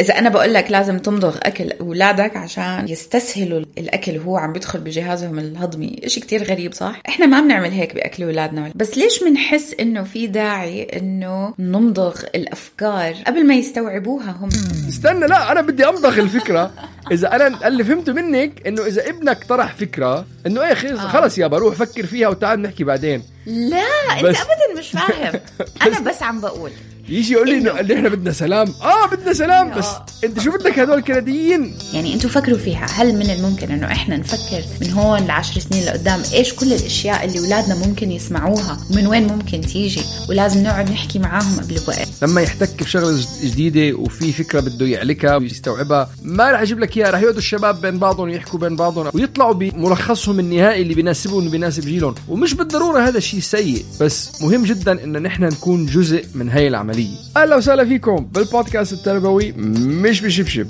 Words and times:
إذا 0.00 0.18
أنا 0.18 0.28
بقول 0.28 0.54
لك 0.54 0.70
لازم 0.70 0.98
تمضغ 0.98 1.36
أكل 1.42 1.72
أولادك 1.72 2.36
عشان 2.36 2.88
يستسهلوا 2.88 3.64
الأكل 3.78 4.18
وهو 4.18 4.36
عم 4.36 4.52
بيدخل 4.52 4.80
بجهازهم 4.80 5.38
الهضمي. 5.38 6.00
إشي 6.04 6.20
كتير 6.20 6.44
غريب 6.44 6.72
صح؟ 6.74 7.00
إحنا 7.08 7.26
ما 7.26 7.40
بنعمل 7.40 7.70
هيك 7.70 7.94
بأكل 7.94 8.22
أولادنا. 8.22 8.72
بس 8.74 8.98
ليش 8.98 9.24
بنحس 9.24 9.74
إنه 9.80 10.02
في 10.04 10.26
داعي 10.26 10.82
إنه 10.82 11.54
نمضغ 11.58 12.20
الأفكار 12.34 13.14
قبل 13.26 13.46
ما 13.46 13.54
يستوعبوها 13.54 14.30
هم؟ 14.30 14.48
استنى 14.88 15.26
لا 15.26 15.52
أنا 15.52 15.60
بدي 15.60 15.88
أمضغ 15.88 16.18
الفكرة. 16.20 16.70
إذا 17.12 17.36
أنا 17.36 17.68
اللي 17.68 17.84
فهمته 17.84 18.12
منك 18.12 18.66
إنه 18.66 18.86
إذا 18.86 19.08
ابنك 19.08 19.44
طرح 19.44 19.74
فكرة 19.74 20.26
إنه 20.46 20.62
إيه 20.68 20.74
خلص 20.74 21.00
خلص 21.00 21.38
يابا 21.38 21.58
روح 21.58 21.74
فكر 21.74 22.06
فيها 22.06 22.28
وتعال 22.28 22.62
نحكي 22.62 22.84
بعدين. 22.84 23.22
لا 23.46 23.78
أنت 24.16 24.24
بس- 24.24 24.36
أبدا 24.36 24.78
مش 24.78 24.90
فاهم. 24.90 25.40
أنا 25.86 26.00
بس 26.00 26.22
عم 26.22 26.40
بقول. 26.40 26.70
يجي 27.08 27.32
يقول 27.32 27.48
لي 27.48 27.58
انه 27.58 27.80
اللي 27.80 27.94
إحنا 27.94 28.08
بدنا 28.08 28.32
سلام. 28.32 28.74
آه 28.82 29.06
بدنا 29.06 29.32
سلام 29.32 29.78
بس 29.78 29.86
أنت 30.24 30.40
شو 30.40 30.50
بدك 30.50 30.78
هدول 30.78 30.98
الكنديين 30.98 31.74
يعني 31.94 32.14
أنتوا 32.14 32.30
فكروا 32.30 32.58
فيها 32.58 32.86
هل 32.94 33.14
من 33.14 33.30
الممكن 33.30 33.70
إنه 33.70 33.86
إحنا 33.86 34.16
نفكر 34.16 34.62
من 34.80 34.90
هون 34.92 35.26
لعشر 35.26 35.60
سنين 35.60 35.84
لقدام 35.84 36.22
إيش 36.34 36.54
كل 36.54 36.72
الأشياء 36.72 37.24
اللي 37.24 37.38
أولادنا 37.38 37.86
ممكن 37.86 38.10
يسمعوها؟ 38.10 38.78
ومن 38.90 39.06
وين 39.06 39.26
ممكن 39.26 39.60
تيجي؟ 39.60 40.00
ولازم 40.28 40.62
نقعد 40.62 40.90
نحكي 40.90 41.18
معاهم 41.18 41.60
قبل 41.60 41.80
بوقت 41.86 42.08
لما 42.22 42.40
يحتك 42.40 42.82
بشغلة 42.82 43.18
جديدة 43.42 43.96
وفي 43.96 44.32
فكرة 44.32 44.60
بده 44.60 44.86
يعلكها 44.86 45.36
ويستوعبها 45.36 46.10
ما 46.22 46.50
راح 46.50 46.60
أجيب 46.60 46.78
لك 46.78 46.96
إياها 46.96 47.10
راح 47.10 47.20
يقعدوا 47.20 47.38
الشباب 47.38 47.80
بين 47.80 47.98
بعضهم 47.98 48.28
يحكوا 48.28 48.58
بين 48.58 48.76
بعضهم 48.76 49.10
ويطلعوا 49.14 49.54
بملخصهم 49.54 50.40
النهائي 50.40 50.82
اللي 50.82 50.94
بيناسبهم 50.94 51.46
وبيناسب 51.46 51.82
جيلهم. 51.84 52.14
ومش 52.28 52.54
بالضرورة 52.54 53.08
هذا 53.08 53.18
الشيء 53.18 53.40
سيء 53.40 53.84
بس 54.00 54.42
مهم 54.42 54.64
جدا 54.64 55.04
إن 55.04 55.22
نحن 55.22 55.44
نكون 55.44 55.86
جزء 55.86 56.24
من 56.34 56.48
هاي 56.50 56.68
العملية. 56.68 56.97
أهلا 57.36 57.56
وسهلا 57.56 57.84
فيكم 57.84 58.16
بالبودكاست 58.16 58.92
التربوي 58.92 59.52
مش 59.52 60.20
بشبشب. 60.20 60.66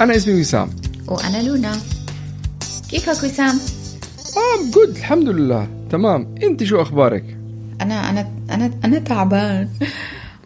أنا 0.00 0.16
اسمي 0.16 0.40
وسام. 0.40 0.70
وأنا 1.08 1.42
لونا. 1.42 1.76
كيفك 2.90 3.24
وسام؟ 3.24 3.58
آه 4.36 4.70
جود 4.74 4.96
الحمد 4.96 5.28
لله. 5.28 5.68
تمام. 5.90 6.34
أنت 6.42 6.64
شو 6.64 6.82
أخبارك؟ 6.82 7.36
أنا 7.80 8.10
أنا 8.10 8.32
أنا 8.50 8.70
أنا 8.84 8.98
تعبان. 8.98 9.68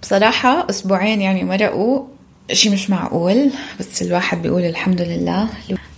بصراحة 0.03 0.71
أسبوعين 0.71 1.21
يعني 1.21 1.45
مرقوا. 1.45 2.07
شيء 2.53 2.73
مش 2.73 2.91
معقول 2.91 3.51
بس 3.81 4.03
الواحد 4.03 4.43
بيقول 4.43 4.63
الحمد 4.63 5.01
لله. 5.01 5.49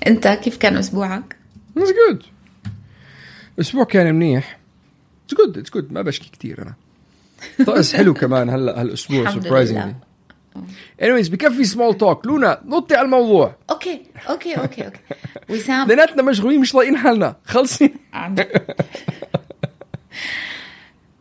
أنت 0.06 0.28
كيف 0.28 0.56
كان 0.56 0.76
أسبوعك؟ 0.76 1.36
اتس 1.76 1.88
جود 1.88 2.22
أسبوع 3.60 3.84
كان 3.84 4.14
منيح. 4.14 4.58
it's 5.26 5.34
good 5.38 5.58
it's 5.58 5.70
good 5.70 5.92
ما 5.92 6.02
بشكي 6.02 6.30
كثير 6.38 6.62
أنا. 6.62 6.74
طقس 7.66 7.96
حلو 7.96 8.14
كمان 8.14 8.50
هلا 8.50 8.80
هالأسبوع 8.80 9.30
surprisingly 9.30 9.94
anyways 11.02 11.30
بكفي 11.30 11.64
small 11.64 11.94
talk 11.94 12.26
لونا 12.26 12.60
نطي 12.66 12.94
على 12.94 13.04
الموضوع. 13.04 13.54
okay 13.70 14.02
okay 14.30 14.54
okay 14.54 14.84
okay. 14.84 14.98
وسام 15.50 15.82
اثنيناتنا 15.82 16.22
مشغولين 16.22 16.60
مش 16.60 16.72
طايقين 16.72 16.96
حالنا. 16.96 17.36
خلصي. 17.44 17.94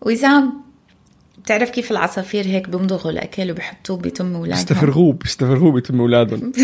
وسام 0.02 0.54
بتعرف 1.38 1.70
كيف 1.70 1.92
العصافير 1.92 2.46
هيك 2.46 2.70
بيمضغوا 2.70 3.12
الأكل 3.12 3.52
وبحطوه 3.52 3.98
بتم 3.98 4.36
أولادهم؟ 4.36 4.58
استفرغوه 4.58 5.14
بيستفرغوه 5.14 5.72
بيتم 5.72 6.00
أولادهم. 6.00 6.52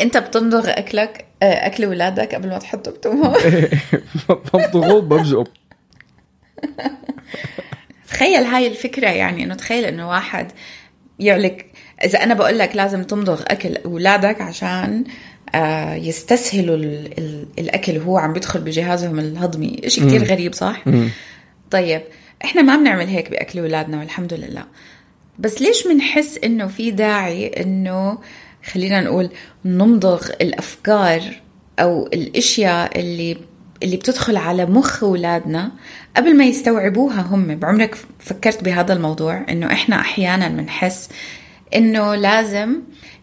أنت 0.00 0.16
بتمضغ 0.16 0.70
أكلك 0.70 1.26
آه، 1.42 1.66
أكل 1.66 1.84
أولادك 1.84 2.34
قبل 2.34 2.48
ما 2.48 2.58
تحطه 2.58 2.90
بتمهم 2.90 3.34
بمضغوه 4.54 5.00
ببزقه 5.00 5.46
تخيل 8.08 8.42
هاي 8.44 8.66
الفكرة 8.66 9.08
يعني 9.08 9.44
إنه 9.44 9.54
تخيل 9.54 9.84
إنه 9.84 10.08
واحد 10.08 10.52
يعلك 11.18 11.66
إذا 12.04 12.22
أنا 12.22 12.34
بقول 12.34 12.58
لك 12.58 12.76
لازم 12.76 13.02
تمضغ 13.02 13.42
أكل 13.46 13.76
أولادك 13.76 14.40
عشان 14.40 15.04
آه، 15.54 15.94
يستسهلوا 15.94 16.76
ال- 16.76 17.18
ال- 17.18 17.46
الأكل 17.58 17.98
وهو 17.98 18.18
عم 18.18 18.32
بيدخل 18.32 18.60
بجهازهم 18.60 19.18
الهضمي. 19.18 19.80
شيء 19.86 20.06
كتير 20.06 20.24
غريب 20.24 20.54
صح؟ 20.54 20.82
طيب 21.70 22.02
إحنا 22.44 22.62
ما 22.62 22.76
بنعمل 22.76 23.06
هيك 23.06 23.30
بأكل 23.30 23.58
أولادنا 23.58 23.98
والحمد 23.98 24.34
لله. 24.34 24.64
بس 25.38 25.62
ليش 25.62 25.86
بنحس 25.88 26.38
إنه 26.44 26.66
في 26.66 26.90
داعي 26.90 27.46
إنه 27.46 28.18
خلينا 28.72 29.00
نقول 29.00 29.30
نمضغ 29.64 30.26
الأفكار 30.40 31.20
أو 31.78 32.06
الأشياء 32.06 33.00
اللي 33.00 33.36
اللي 33.84 33.96
بتدخل 33.96 34.36
على 34.36 34.66
مخ 34.66 35.04
أولادنا 35.04 35.70
قبل 36.16 36.36
ما 36.36 36.44
يستوعبوها 36.44 37.20
هم 37.20 37.54
بعمرك 37.54 37.94
فكرت 38.18 38.64
بهذا 38.64 38.92
الموضوع؟ 38.92 39.44
إنه 39.50 39.66
إحنا 39.72 40.00
أحيانا 40.00 40.48
بنحس 40.48 41.08
إنه 41.74 42.14
لازم 42.14 42.76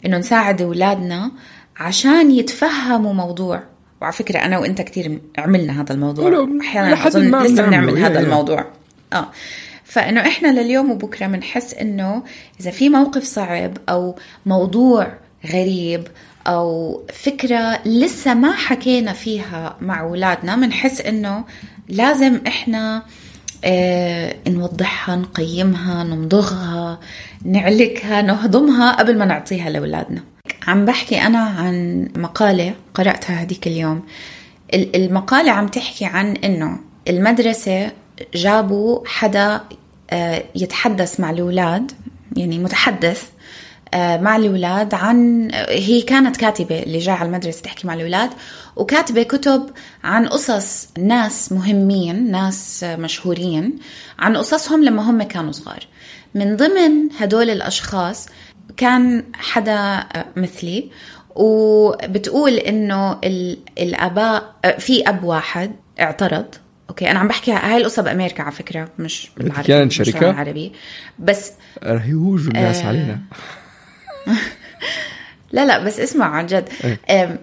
إنه 0.05 0.17
نساعد 0.17 0.61
أولادنا 0.61 1.31
عشان 1.77 2.31
يتفهموا 2.31 3.13
موضوع. 3.13 3.63
وعلى 4.01 4.13
فكرة 4.13 4.39
أنا 4.39 4.57
وأنت 4.57 4.81
كتير 4.81 5.19
عملنا 5.38 5.81
هذا 5.81 5.94
الموضوع. 5.94 6.47
أحيانا 6.61 7.07
أظن 7.07 7.43
لسه 7.43 7.66
بنعمل 7.66 7.97
يا- 7.97 8.07
هذا 8.07 8.19
يا. 8.19 8.19
الموضوع. 8.25 8.66
آه. 9.13 9.29
فإنه 9.83 10.22
إحنا 10.22 10.61
لليوم 10.61 10.91
وبكرة 10.91 11.28
بنحس 11.28 11.73
إنه 11.73 12.23
إذا 12.59 12.72
في 12.72 12.89
موقف 12.89 13.23
صعب 13.23 13.78
أو 13.89 14.16
موضوع 14.45 15.07
غريب 15.53 16.07
أو 16.47 17.02
فكرة 17.13 17.79
لسه 17.85 18.34
ما 18.34 18.52
حكينا 18.52 19.13
فيها 19.13 19.75
مع 19.81 20.02
أولادنا 20.02 20.56
بنحس 20.56 21.02
إنه 21.02 21.44
لازم 21.90 22.40
إحنا 22.47 23.03
آه 23.63 24.35
نوضحها 24.47 25.16
نقيمها 25.16 26.03
نمضغها 26.03 27.00
نعلكها 27.46 28.22
نهضمها 28.22 28.91
قبل 28.91 29.18
ما 29.18 29.25
نعطيها 29.25 29.69
لأولادنا. 29.69 30.24
عم 30.68 30.85
بحكي 30.85 31.22
أنا 31.22 31.40
عن 31.40 32.07
مقالة 32.18 32.73
قرأتها 32.94 33.41
هذيك 33.41 33.68
اليوم. 33.68 34.03
ال- 34.73 34.96
المقالة 34.96 35.52
عم 35.52 35.68
تحكي 35.68 36.06
عن 36.06 36.35
إنه 36.35 36.79
المدرسة 37.08 37.91
جابوا 38.34 39.00
حدا 39.08 39.62
آه، 40.12 40.44
يتحدث 40.56 41.19
مع 41.19 41.29
الأولاد 41.29 41.91
يعني 42.38 42.59
متحدث 42.59 43.29
مع 43.96 44.35
الأولاد 44.35 44.93
عن 44.93 45.47
هي 45.70 46.02
كانت 46.02 46.38
كاتبة 46.38 46.79
اللي 46.84 46.97
جاء 46.97 47.16
على 47.16 47.28
المدرسة 47.28 47.61
تحكي 47.61 47.88
مع 47.88 47.93
الأولاد 47.93 48.29
وكاتبة 48.76 49.23
كتب 49.23 49.70
عن 50.03 50.28
قصص 50.28 50.88
ناس 50.99 51.52
مهمين 51.52 52.32
ناس 52.32 52.84
آه، 52.84 52.96
مشهورين 52.96 53.76
عن 54.20 54.38
قصصهم 54.38 54.84
لما 54.84 55.09
هم 55.09 55.23
كانوا 55.23 55.52
صغار 55.52 55.79
من 56.35 56.55
ضمن 56.55 57.09
هدول 57.20 57.49
الأشخاص 57.49 58.28
كان 58.78 59.23
حدا 59.34 59.73
آه، 60.16 60.26
مثلي 60.35 60.90
وبتقول 61.35 62.52
إنه 62.53 63.11
ال- 63.23 63.58
الاباء 63.79 64.55
آه، 64.66 64.78
في 64.78 65.09
أب 65.09 65.23
واحد 65.23 65.72
اعترض 65.99 66.46
okay 66.90 67.11
أنا 67.11 67.20
عم 67.20 67.28
بحكي 67.28 67.52
هاي 67.52 67.78
القصة 67.78 68.02
بأمريكا 68.02 68.43
على 68.43 68.52
فكرة 68.52 68.90
مش 68.99 69.29
بالعربي 69.38 69.67
كانت 69.67 69.88
مش 69.88 69.96
شركة؟ 69.97 70.20
بالعربي 70.20 70.72
بس 71.20 71.52
رح 71.84 72.05
يهوجوا 72.08 72.52
الناس 72.52 72.82
آه. 72.82 72.88
علينا 72.88 73.20
لا 75.52 75.66
لا 75.66 75.84
بس 75.84 76.00
اسمع 76.00 76.26
عن 76.26 76.46
جد. 76.46 76.70
أم، 77.09 77.38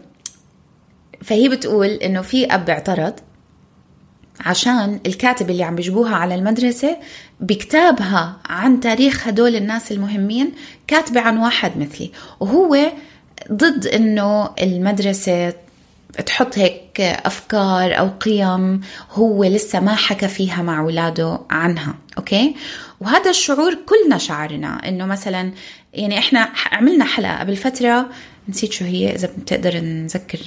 فهي 1.22 1.48
بتقول 1.48 1.86
إنه 1.88 2.22
في 2.22 2.46
أب 2.54 2.70
اعترض 2.70 3.14
عشان 4.40 5.00
الكاتب 5.06 5.50
اللي 5.50 5.62
عم 5.64 5.74
بيجيبوها 5.74 6.16
على 6.16 6.34
المدرسة 6.34 6.96
بكتابها 7.40 8.36
عن 8.46 8.80
تاريخ 8.80 9.28
هدول 9.28 9.56
الناس 9.56 9.92
المهمين 9.92 10.52
كاتبة 10.86 11.20
عن 11.20 11.38
واحد 11.38 11.78
مثلي. 11.78 12.10
وهو 12.40 12.78
ضد 13.52 13.86
إنه 13.86 14.50
المدرسة 14.62 15.52
تحط 16.26 16.58
هيك 16.58 17.00
أفكار 17.00 17.98
أو 17.98 18.08
قيم 18.08 18.80
هو 19.12 19.44
لسه 19.44 19.80
ما 19.80 19.94
حكى 19.94 20.28
فيها 20.28 20.62
مع 20.62 20.80
اولاده 20.80 21.38
عنها. 21.50 21.94
أوكي؟ 22.18 22.54
وهذا 23.00 23.30
الشعور 23.30 23.74
كلنا 23.74 24.18
شعرنا 24.18 24.88
إنه 24.88 25.06
مثلا 25.06 25.52
يعني 25.94 26.18
إحنا 26.18 26.48
عملنا 26.72 27.04
حلقة 27.04 27.38
قبل 27.38 27.56
فترة 27.56 28.08
نسيت 28.48 28.72
شو 28.72 28.84
هي 28.84 29.14
إذا 29.14 29.30
بتقدر 29.38 29.80
نذكر 29.80 30.38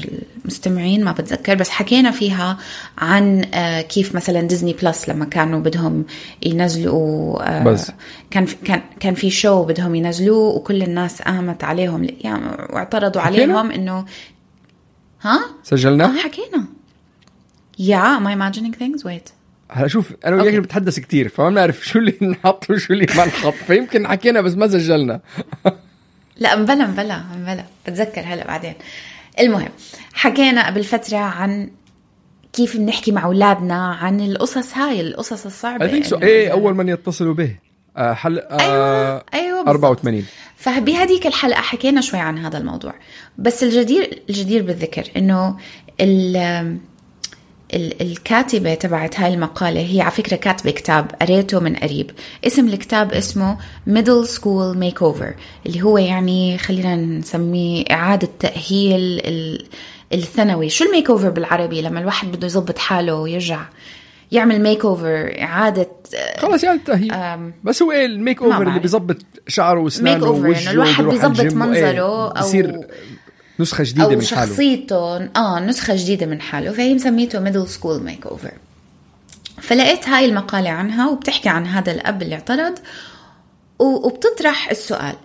المستمعين 0.45 1.03
ما 1.03 1.11
بتذكر 1.11 1.55
بس 1.55 1.69
حكينا 1.69 2.11
فيها 2.11 2.57
عن 2.97 3.45
آه، 3.53 3.81
كيف 3.81 4.15
مثلا 4.15 4.41
ديزني 4.41 4.73
بلس 4.73 5.09
لما 5.09 5.25
كانوا 5.25 5.59
بدهم 5.59 6.05
ينزلوا 6.43 7.49
آه، 7.49 7.63
بس. 7.63 7.91
كان 8.31 8.45
كان 8.45 8.81
كان 8.99 9.13
في 9.13 9.29
شو 9.29 9.63
بدهم 9.63 9.95
ينزلوه 9.95 10.55
وكل 10.55 10.83
الناس 10.83 11.21
قامت 11.21 11.63
عليهم 11.63 12.07
يعني 12.21 12.45
واعترضوا؟ 12.69 13.21
عليهم 13.21 13.71
إنه 13.71 14.05
ها؟ 15.21 15.39
سجلنا؟ 15.63 16.05
آه 16.05 16.17
حكينا. 16.17 16.65
يا 17.79 18.19
am 18.19 18.27
I 18.27 18.33
imagining 18.33 18.73
things? 18.73 19.03
Wait. 19.03 19.40
هلا 19.73 19.87
شوف 19.87 20.13
أنا 20.25 20.43
وياك. 20.43 20.55
بنتحدث 20.55 20.99
كتير 20.99 21.29
فما 21.29 21.49
بنعرف 21.49 21.85
شو 21.85 21.99
اللي 21.99 22.17
نحط 22.21 22.69
وشو 22.69 22.93
اللي 22.93 23.07
ما 23.17 23.25
نحط 23.25 23.53
فيمكن 23.53 24.07
حكينا 24.07 24.41
بس 24.41 24.55
ما 24.55 24.67
سجلنا. 24.67 25.19
لا 26.37 26.55
مبلا 26.55 26.87
مبلا 26.87 27.23
مبلا 27.41 27.65
بتذكر 27.87 28.21
هلا 28.21 28.47
بعدين. 28.47 28.73
المهم 29.39 29.69
حكينا 30.13 30.67
قبل 30.67 30.83
فترة 30.83 31.17
عن 31.17 31.69
كيف 32.53 32.77
بنحكي 32.77 33.11
مع 33.11 33.25
أولادنا 33.25 33.93
عن 33.93 34.21
القصص 34.21 34.77
هاي 34.77 35.01
القصص 35.01 35.65
اي 35.65 36.03
سو 36.03 36.15
إنه 36.15 36.25
إيه 36.25 36.51
أول 36.51 36.75
من 36.75 36.89
يتصلوا 36.89 37.33
به. 37.33 37.55
آه، 37.97 38.13
حلقه 38.13 38.57
أيوه 38.57 39.23
أيوه 39.33 39.63
بالضبط. 39.63 39.69
84 39.69 40.25
فبهديك 40.55 41.27
الحلقة 41.27 41.61
حكينا 41.61 42.01
شوي 42.01 42.19
عن 42.19 42.37
هذا 42.37 42.57
الموضوع. 42.57 42.93
بس 43.37 43.63
الجدير 43.63 44.21
الجدير 44.29 44.63
بالذكر 44.63 45.03
إنه 45.17 45.57
الكاتبة 47.73 48.73
تبعت 48.73 49.19
هاي 49.19 49.33
المقالة 49.33 49.81
هي 49.81 50.01
على 50.01 50.11
فكرة 50.11 50.35
كاتبة 50.35 50.71
كتاب 50.71 51.11
قريته 51.21 51.59
من 51.59 51.75
قريب. 51.75 52.11
اسم 52.47 52.67
الكتاب 52.67 53.11
اسمه 53.13 53.57
Middle 53.89 54.27
School 54.27 54.75
Makeover 54.77 55.33
اللي 55.65 55.81
هو 55.81 55.97
يعني 55.97 56.57
خلينا 56.57 56.95
نسميه 56.95 57.83
إعادة 57.91 58.29
تأهيل 58.39 59.21
ال- 59.25 59.65
الثانوي. 60.13 60.69
شو 60.69 60.85
ال 60.85 61.09
makeover 61.09 61.29
بالعربي 61.29 61.81
لما 61.81 61.99
الواحد 61.99 62.31
بده 62.31 62.47
يظبط 62.47 62.77
حاله 62.77 63.15
ويرجع 63.15 63.59
يعمل 64.31 64.61
makeover 64.61 65.33
إعادة 65.41 65.89
خلص 66.37 66.63
يعني 66.63 66.77
التأهيل 66.77 67.11
أم، 67.11 67.53
بس 67.63 67.81
هو 67.83 67.91
إيه 67.91 68.05
ال 68.05 68.41
makeover 68.41 68.67
اللي. 68.67 68.79
بيظبط 68.79 69.17
شعره 69.47 69.79
واسنانه 69.79 70.29
ووجهه 70.29 70.71
الواحد 70.71 71.03
بيظبط 71.03 71.39
وإيه، 71.39 71.49
منظره 71.55 72.33
أو- 72.33 72.37
بصير 73.61 73.81
نسخة 73.81 73.83
جديدة 73.83 74.03
أو 74.03 74.09
من 74.09 74.25
حاله. 74.25 74.45
شخصيتهم. 74.45 75.29
آه 75.35 75.59
نسخة 75.59 75.95
جديدة 75.95 76.25
من 76.25 76.41
حاله. 76.41 76.71
فهي 76.71 76.93
مسميته 76.93 77.39
Middle 77.39 77.67
School 77.67 78.03
Makeover 78.03 78.51
فلقيت 79.61 80.07
هاي 80.07 80.25
المقالة 80.25 80.69
عنها 80.69 81.09
وبتحكي 81.09 81.49
عن 81.49 81.67
هذا 81.67 81.91
الأب 81.91 82.21
اللي 82.21 82.35
اعترض 82.35 82.73
وبتطرح 83.79 84.69
السؤال. 84.69 85.15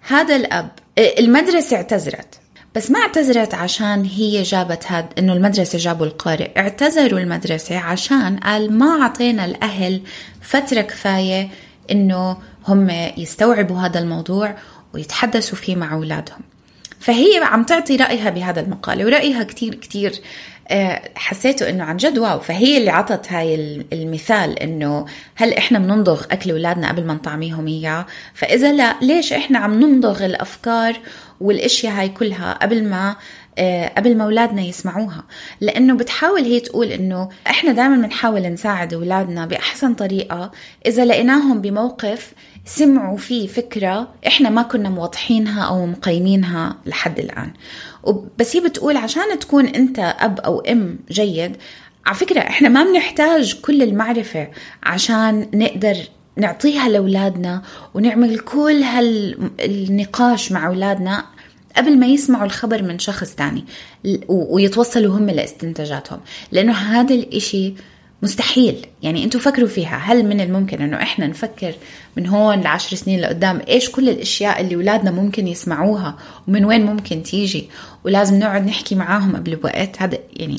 هذا 0.00 0.36
الأب 0.36 0.68
آه، 0.98 1.14
المدرسة 1.18 1.76
اعتذرت 1.76 2.40
بس 2.74 2.90
ما 2.90 3.00
اعتذرت 3.00 3.54
عشان 3.54 4.04
هي 4.04 4.42
جابت 4.42 4.84
هاد 4.86 5.06
إنه 5.18 5.32
المدرسة 5.32 5.78
جابوا 5.78 6.06
القارئ. 6.06 6.50
اعتذروا 6.56 7.20
المدرسة 7.20 7.78
عشان 7.78 8.36
قال 8.36 8.72
ما 8.72 9.02
أعطينا 9.02 9.44
الأهل 9.44 10.02
فترة 10.40 10.80
كفاية 10.80 11.48
إنه 11.90 12.36
هم 12.68 12.90
يستوعبوا 13.16 13.78
هذا 13.78 13.98
الموضوع 13.98 14.56
ويتحدثوا 14.94 15.58
فيه 15.58 15.76
مع 15.76 15.94
أولادهم. 15.94 16.40
فهي 17.04 17.40
عم 17.42 17.64
تعطي 17.64 17.96
رأيها 17.96 18.30
بهذا 18.30 18.60
المقالة 18.60 19.04
ورأيها 19.04 19.42
كتير 19.42 19.74
كتير 19.74 20.12
آه، 20.68 21.02
حسيته 21.14 21.68
إنه 21.68 21.84
عن 21.84 21.96
جد 21.96 22.18
واو. 22.18 22.40
فهي 22.40 22.76
اللي 22.78 22.90
عطت 22.90 23.32
هاي 23.32 23.54
ال- 23.54 23.84
المثال 23.92 24.58
إنه 24.58 25.06
هل 25.34 25.54
إحنا 25.54 25.78
بنمضغ 25.78 26.22
أكل 26.30 26.50
أولادنا 26.50 26.88
قبل 26.88 27.04
ما 27.06 27.14
نطعميهم 27.14 27.66
إياه؟ 27.66 28.06
فإذا 28.34 28.72
لا 28.72 28.96
ليش 29.02 29.32
إحنا 29.32 29.58
عم 29.58 29.80
نمضغ 29.80 30.24
الأفكار 30.24 30.96
والأشياء 31.40 31.92
هاي 32.00 32.08
كلها 32.08 32.58
قبل 32.62 32.84
ما 32.88 33.16
قبل 33.96 34.16
ما 34.16 34.24
أولادنا 34.24 34.62
يسمعوها. 34.62 35.24
لأنه 35.60 35.94
بتحاول 35.94 36.40
هي 36.42 36.60
تقول 36.60 36.86
إنه 36.86 37.28
إحنا 37.46 37.72
دائما 37.72 37.96
بنحاول 37.96 38.42
نساعد 38.42 38.94
أولادنا 38.94 39.46
بأحسن 39.46 39.94
طريقة. 39.94 40.50
إذا 40.86 41.04
لقيناهم 41.04 41.60
بموقف 41.60 42.32
سمعوا 42.64 43.16
فيه 43.16 43.46
فكرة 43.46 44.08
إحنا 44.26 44.50
ما 44.50 44.62
كنا 44.62 44.88
موضحينها 44.88 45.62
أو 45.64 45.86
مقيمينها 45.86 46.76
لحد 46.86 47.18
الآن. 47.18 47.50
بس 48.38 48.56
هي 48.56 48.62
بتقول 48.62 48.96
عشان 48.96 49.38
تكون 49.40 49.66
أنت 49.66 49.98
أب 49.98 50.40
أو 50.40 50.60
أم 50.60 50.98
جيد 51.10 51.56
على 52.06 52.16
فكرة 52.16 52.40
إحنا 52.40 52.68
ما 52.68 52.84
بنحتاج 52.84 53.60
كل 53.60 53.82
المعرفة 53.82 54.48
عشان 54.82 55.48
نقدر 55.54 55.96
نعطيها 56.36 56.88
لأولادنا 56.88 57.62
ونعمل 57.94 58.38
كل 58.38 58.82
هالنقاش 58.82 60.52
مع 60.52 60.66
أولادنا 60.66 61.24
قبل 61.76 61.98
ما 61.98 62.06
يسمعوا 62.06 62.44
الخبر 62.44 62.82
من 62.82 62.98
شخص 62.98 63.34
تاني 63.34 63.64
ويتوصلوا 64.28 65.18
هم 65.18 65.30
لاستنتاجاتهم. 65.30 66.20
لأنه 66.52 66.72
هذا 66.72 67.14
الإشي 67.14 67.74
مستحيل. 68.22 68.86
يعني 69.02 69.24
أنتوا 69.24 69.40
فكروا 69.40 69.68
فيها. 69.68 69.96
هل 69.96 70.24
من 70.26 70.40
الممكن 70.40 70.82
إنه 70.82 71.02
إحنا 71.02 71.26
نفكر 71.26 71.74
من 72.16 72.26
هون 72.26 72.60
لعشر 72.60 72.96
سنين 72.96 73.20
لقدام 73.20 73.60
إيش 73.68 73.90
كل 73.90 74.08
الأشياء 74.08 74.60
اللي 74.60 74.74
أولادنا 74.74 75.10
ممكن 75.10 75.48
يسمعوها 75.48 76.18
ومن 76.48 76.64
وين 76.64 76.86
ممكن 76.86 77.22
تيجي؟ 77.22 77.70
ولازم 78.04 78.38
نقعد 78.38 78.66
نحكي 78.66 78.94
معاهم 78.94 79.36
قبل 79.36 79.56
بوقت 79.56 80.02
هذا 80.02 80.18
يعني 80.32 80.56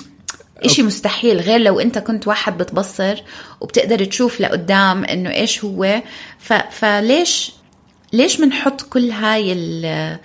إشي 0.63 0.83
مستحيل. 0.83 1.39
غير 1.39 1.59
لو 1.59 1.79
أنت 1.79 1.97
كنت 1.97 2.27
واحد 2.27 2.57
بتبصر 2.57 3.23
وبتقدر 3.61 4.05
تشوف 4.05 4.41
لقدام 4.41 5.05
إنه 5.05 5.31
إيش 5.31 5.63
هو. 5.63 6.01
ف... 6.39 6.53
فليش 6.53 7.51
ليش 8.13 8.41
بنحط 8.41 8.81
كل 8.81 9.11
هاي 9.11 9.53
ال 9.53 10.17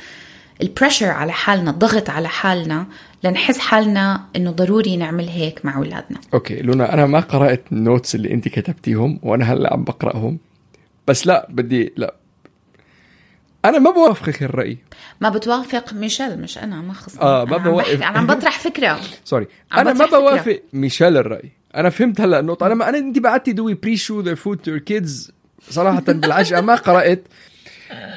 ال 0.62 0.67
pressure 0.67 1.06
على 1.06 1.32
حالنا 1.32 1.70
الضغط 1.70 2.10
على 2.10 2.28
حالنا 2.28 2.86
لنحس 3.24 3.58
حالنا 3.58 4.24
إنه 4.36 4.50
ضروري 4.50 4.96
نعمل 4.96 5.28
هيك 5.28 5.64
مع 5.64 5.76
أولادنا. 5.76 6.20
okay 6.34 6.62
لونا 6.62 6.94
أنا 6.94 7.06
ما 7.06 7.20
قرأت 7.20 7.64
ال 7.72 7.79
notes 7.79 8.14
اللي 8.14 8.34
أنت 8.34 8.48
كتبتيهم 8.48 9.20
وأنا 9.22 9.52
هلأ 9.52 9.72
عم 9.72 9.84
بقرأهم. 9.84 10.38
بس 11.06 11.26
لا 11.26 11.46
بدي 11.50 11.92
لا. 11.96 12.14
أنا 13.64 13.78
ما 13.78 13.90
بوافقك 13.90 14.42
الرأي. 14.42 14.78
ما 15.20 15.28
بتوافق 15.28 15.92
ميشيل؟ 15.94 16.40
مش 16.40 16.58
أنا 16.58 16.80
ما 16.80 16.92
خصني. 16.92 17.22
آه، 17.22 17.44
ما 17.44 17.56
بوافق. 17.56 17.92
أنا 17.92 18.06
عم 18.06 18.26
بطرح 18.26 18.58
فكرة. 18.58 19.00
sorry 19.24 19.46
أنا 19.76 19.92
ما. 19.92 20.06
بوافق 20.06 20.62
ميشيل 20.72 21.16
الرأي. 21.16 21.50
أنا 21.76 21.90
فهمت 21.90 22.20
هلأ 22.20 22.40
النقطة. 22.40 22.66
أنا 22.66 22.74
ما 22.74 22.88
أنا 22.88 22.98
أنت 22.98 23.18
بعتي 23.18 23.52
do 23.52 23.74
we 23.74 23.96
pre-chew 23.96 24.20
their 24.20 24.36
food 24.36 24.58
to 24.58 24.78
kids 24.78 25.32
صراحة 25.70 26.00
بالعشاء 26.00 26.62
ما 26.62 26.74
قرأت. 26.74 27.22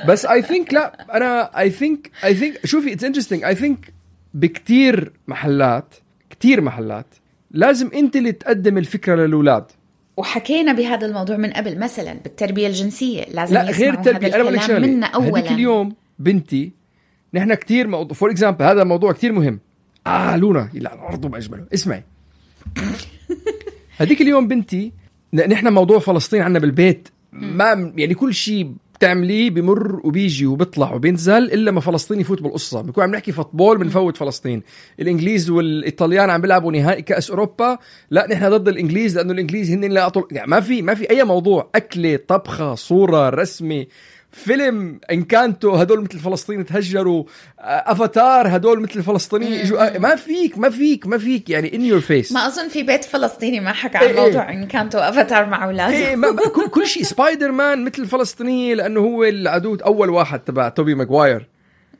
بس 0.07 0.25
I 0.25 0.41
think 0.41 0.73
لا 0.73 1.17
أنا 1.17 1.59
I 1.59 1.69
think 1.69 2.12
I 2.23 2.35
think 2.35 2.65
شوفي 2.65 2.93
it's 2.93 3.03
interesting 3.03 3.43
I 3.43 3.55
think 3.55 3.93
بكتير 4.33 5.11
محلات 5.27 5.95
كتير 6.29 6.61
محلات 6.61 7.15
لازم 7.51 7.89
أنت 7.93 8.15
اللي 8.15 8.31
تقدم 8.31 8.77
الفكرة 8.77 9.15
للأولاد. 9.15 9.65
وحكينا 10.17 10.73
بهذا 10.73 11.05
الموضوع 11.05 11.37
من 11.37 11.49
قبل 11.49 11.79
مثلا 11.79 12.13
بالتربية 12.13 12.67
الجنسية 12.67 13.23
لازم 13.23 13.53
لا 13.53 13.63
غير 13.71 13.93
التربية. 13.93 14.35
أنا 14.35 14.43
بقول 14.43 14.53
لك 14.53 14.61
شغلة 14.61 15.07
هذيك 15.17 15.51
اليوم 15.51 15.95
بنتي 16.19 16.71
نحن 17.33 17.53
كتير 17.53 17.87
موضوع 17.87 18.17
for 18.17 18.31
example 18.31 18.65
هذا 18.65 18.83
موضوع 18.83 19.11
كتير 19.11 19.31
مهم. 19.31 19.59
آه 20.07 20.37
لونا 20.37 20.69
لا 20.73 20.95
برضه 20.95 21.29
بأجمله. 21.29 21.65
اسمعي. 21.73 22.03
هذيك 23.97 24.21
اليوم 24.21 24.47
بنتي 24.47 24.91
نحن 25.33 25.73
موضوع 25.73 25.99
فلسطين 25.99 26.41
عنا 26.41 26.59
بالبيت. 26.59 27.09
ما 27.31 27.93
يعني 27.95 28.13
كل 28.13 28.33
شيء 28.33 28.73
بتعمليه 29.03 29.50
بمر 29.50 30.01
وبيجي 30.03 30.45
وبيطلع 30.45 30.93
وبينزل 30.93 31.33
إلا 31.43 31.72
ما 31.72 31.81
فلسطين 31.81 32.19
يفوت 32.22 32.41
بالقصة. 32.41 32.81
بنكون 32.81 33.03
عم 33.03 33.12
نحكي 33.12 33.31
football 33.31 33.77
بنفوت 33.77 34.17
فلسطين. 34.17 34.63
الإنجليز 35.00 35.50
والإيطاليان 35.50 36.29
عم 36.29 36.41
بيلعبوا 36.41 36.72
نهائي 36.72 37.01
كأس 37.01 37.29
أوروبا. 37.29 37.77
لا 38.12 38.27
نحن 38.31 38.50
ضد 38.50 38.67
الإنجليز 38.67 39.17
لأنه 39.17 39.33
الإنجليز 39.33 39.72
هن 39.72 39.83
اللي 39.83 40.00
اعطوا 40.00 40.24
يعني 40.31 40.51
ما 40.51 40.60
في 40.60 40.81
ما 40.81 40.93
في 40.93 41.10
أي 41.10 41.24
موضوع. 41.24 41.69
أكلة 41.75 42.19
طبخة 42.27 42.75
صورة 42.75 43.29
رسمة. 43.29 43.86
فيلم 44.33 44.99
Encanto 45.12 45.71
هدول 45.71 46.01
مثل 46.01 46.19
فلسطين 46.19 46.65
تهجروا. 46.65 47.23
آه، 47.59 47.63
افاتار 47.91 48.55
هدول 48.55 48.79
مثل 48.81 48.91
الفلسطينيين 48.99 49.59
اجوا 49.59 49.95
آه، 49.95 49.99
ما 49.99 50.15
فيك 50.15 50.57
ما 50.57 50.69
فيك 50.69 51.07
ما 51.07 51.17
فيك. 51.17 51.49
يعني 51.49 51.75
in 51.75 51.81
your 51.85 52.00
face 52.00 52.31
ما 52.31 52.47
أظن 52.47 52.67
في 52.67 52.83
بيت 52.83 53.03
فلسطيني 53.03 53.59
ما 53.59 53.71
حكى 53.73 53.99
إيه 53.99 54.07
عن 54.09 54.13
إيه. 54.15 54.21
موضوع 54.25 54.49
Encanto 54.53 55.09
Avatar 55.09 55.45
مع 55.45 55.65
أولاده. 55.65 56.15
ما 56.15 56.31
ما- 56.31 56.41
كل 56.55 56.67
كل 56.69 56.87
شيء 56.87 57.03
سبايدر 57.03 57.51
مان 57.51 57.85
مثل 57.85 58.01
الفلسطينيه 58.01 58.75
لأنه 58.75 58.99
هو 58.99 59.23
العدو 59.23 59.75
أول 59.75 60.09
واحد 60.09 60.39
تبع 60.39 60.69
توبي 60.69 60.95
ماجواير 60.95 61.47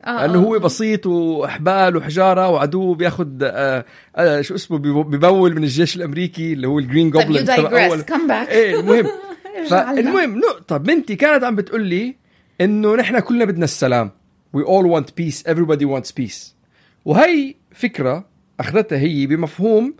آه، 0.04 0.26
لأنه 0.26 0.34
آه. 0.34 0.44
هو 0.44 0.58
بسيط 0.58 1.06
واحبال 1.06 1.96
وحجارة 1.96 2.48
وعدو 2.48 2.94
بياخذ 2.94 3.28
آه 3.42 3.84
آه 4.16 4.40
شو 4.40 4.54
اسمه 4.54 4.78
ببول 4.78 5.54
من 5.54 5.64
الجيش 5.64 5.96
الأمريكي 5.96 6.52
اللي 6.52 6.66
هو 6.68 6.78
الجرين 6.78 7.10
طيب 7.10 7.36
you 7.36 7.50
digress. 7.50 8.04
come 8.10 8.28
back. 8.28 8.48
إيه 8.50 8.80
المهم. 8.80 9.06
فالمهم 9.70 10.38
نقطة 10.38 10.76
بنتي 10.76 11.16
كانت 11.16 11.44
عم 11.44 11.56
بتقول 11.56 11.82
لي 11.86 12.23
إنه 12.60 12.96
نحن 12.96 13.18
كلنا 13.18 13.44
بدنا 13.44 13.64
السلام. 13.64 14.10
We 14.56 14.60
all 14.60 14.86
want 14.86 15.14
peace. 15.16 15.42
Everybody 15.42 15.84
wants 15.84 16.12
peace. 16.12 16.54
وهي 17.04 17.54
فكرة 17.72 18.26
أخذتها 18.60 18.98
هي 18.98 19.26
بمفهوم 19.26 19.94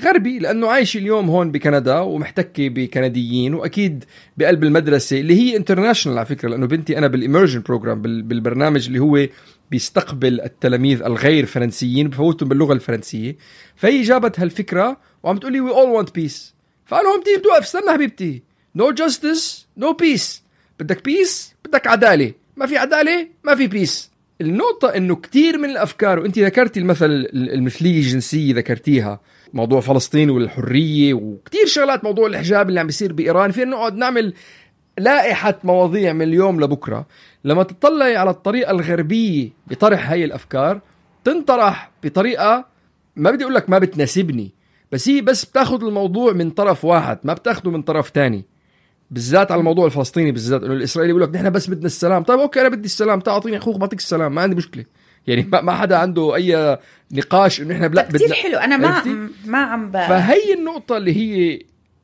غربي 0.00 0.38
لأنه 0.38 0.68
عايش 0.68 0.96
اليوم 0.96 1.30
هون 1.30 1.50
بكندا 1.50 1.98
ومحتكه 1.98 2.68
بكنديين 2.68 3.54
وأكيد 3.54 4.04
بقلب 4.36 4.64
المدرسة 4.64 5.20
اللي 5.20 5.34
هي 5.34 5.56
international 5.56 6.18
على 6.18 6.26
فكرة 6.26 6.48
لأنه 6.48 6.66
بنتي 6.66 6.98
أنا 6.98 7.06
بال 7.06 7.16
immersion 7.16 7.60
program 7.60 8.02
بالبرنامج 8.02 8.86
اللي 8.86 8.98
هو 8.98 9.28
بيستقبل 9.70 10.40
التلاميذ 10.40 11.02
الغير 11.02 11.46
فرنسيين 11.46 12.08
بفوتهم 12.08 12.48
باللغة 12.48 12.72
الفرنسية. 12.72 13.36
فهي 13.76 14.02
جابت 14.02 14.40
هالفكرة 14.40 14.96
وعم 15.22 15.36
تقول 15.36 15.52
لي 15.52 15.60
we 15.60 15.70
all 15.70 15.90
want 15.90 16.14
peace 16.14 16.54
فقال 16.86 17.04
لهم 17.04 17.20
بدي 17.20 17.58
استنى 17.58 17.92
حبيبتي. 17.92 18.42
no 18.74 18.90
justice 18.90 19.66
no 19.76 19.92
peace 19.92 20.45
بدك 20.80 21.04
peace 21.04 21.54
بدك 21.64 21.86
عدالة. 21.86 22.32
ما 22.56 22.66
في 22.66 22.78
عدالة 22.78 23.28
ما 23.44 23.54
في 23.54 23.66
peace 23.66 24.10
النقطة 24.40 24.88
إنه 24.88 25.16
كتير 25.16 25.58
من 25.58 25.70
الأفكار 25.70 26.18
وأنت 26.18 26.38
ذكرتي 26.38 26.80
المثل 26.80 27.28
المثلية 27.34 27.96
الجنسية 27.98 28.54
ذكرتيها 28.54 29.20
موضوع 29.52 29.80
فلسطين 29.80 30.30
والحرية 30.30 31.14
وكتير 31.14 31.66
شغلات 31.66 32.04
موضوع 32.04 32.26
الحجاب 32.26 32.68
اللي 32.68 32.80
عم 32.80 32.86
بيصير 32.86 33.12
بإيران. 33.12 33.50
فينا 33.50 33.70
نقعد 33.70 33.96
نعمل 33.96 34.34
لائحة 34.98 35.58
مواضيع 35.64 36.12
من 36.12 36.22
اليوم 36.22 36.60
لبكرة. 36.60 37.06
لما 37.44 37.62
تطلعي 37.62 38.16
على 38.16 38.30
الطريقة 38.30 38.70
الغربية 38.70 39.50
بطرح 39.66 40.10
هاي 40.10 40.24
الأفكار 40.24 40.80
تنطرح 41.24 41.90
بطريقة 42.04 42.66
ما 43.16 43.30
بدي 43.30 43.44
أقول 43.44 43.54
لك 43.54 43.70
ما 43.70 43.78
بتناسبني 43.78 44.52
بس 44.92 45.08
هي 45.08 45.20
بس 45.20 45.44
بتاخذ 45.44 45.84
الموضوع 45.84 46.32
من 46.32 46.50
طرف 46.50 46.84
واحد 46.84 47.18
ما 47.24 47.32
بتاخده 47.34 47.70
من 47.70 47.82
طرف 47.82 48.10
تاني. 48.10 48.44
بالذات 49.10 49.50
على 49.52 49.58
الموضوع 49.58 49.86
الفلسطيني 49.86 50.32
بالذات 50.32 50.62
إنه 50.62 50.72
الإسرائيلي 50.72 51.12
بيقول 51.14 51.30
لك 51.30 51.36
نحن 51.36 51.50
بس 51.50 51.70
بدنا 51.70 51.86
السلام. 51.86 52.22
طيب 52.22 52.38
أوكي 52.40 52.60
أنا 52.60 52.68
بدي 52.68 52.84
السلام 52.86 53.20
تعال 53.20 53.34
أعطيني 53.34 53.56
أخوك 53.58 53.76
بعطيك 53.76 53.98
السلام 53.98 54.34
ما 54.34 54.42
عندي 54.42 54.56
مشكلة. 54.56 54.84
يعني 55.26 55.48
ما, 55.52 55.60
ما 55.60 55.72
حدا 55.74 55.96
عنده 55.96 56.34
أي 56.34 56.78
نقاش 57.12 57.60
إنه 57.60 57.74
نحن 57.74 57.94
لا 57.94 58.02
طيب 58.02 58.12
كثير 58.16 58.32
حلو. 58.34 58.58
أنا 58.58 58.76
ما؟ 58.76 59.28
ما 59.46 59.58
عم 59.58 59.90
ب... 59.90 59.92
فهي 59.92 60.54
النقطة 60.54 60.96
اللي 60.96 61.16
هي 61.16 61.60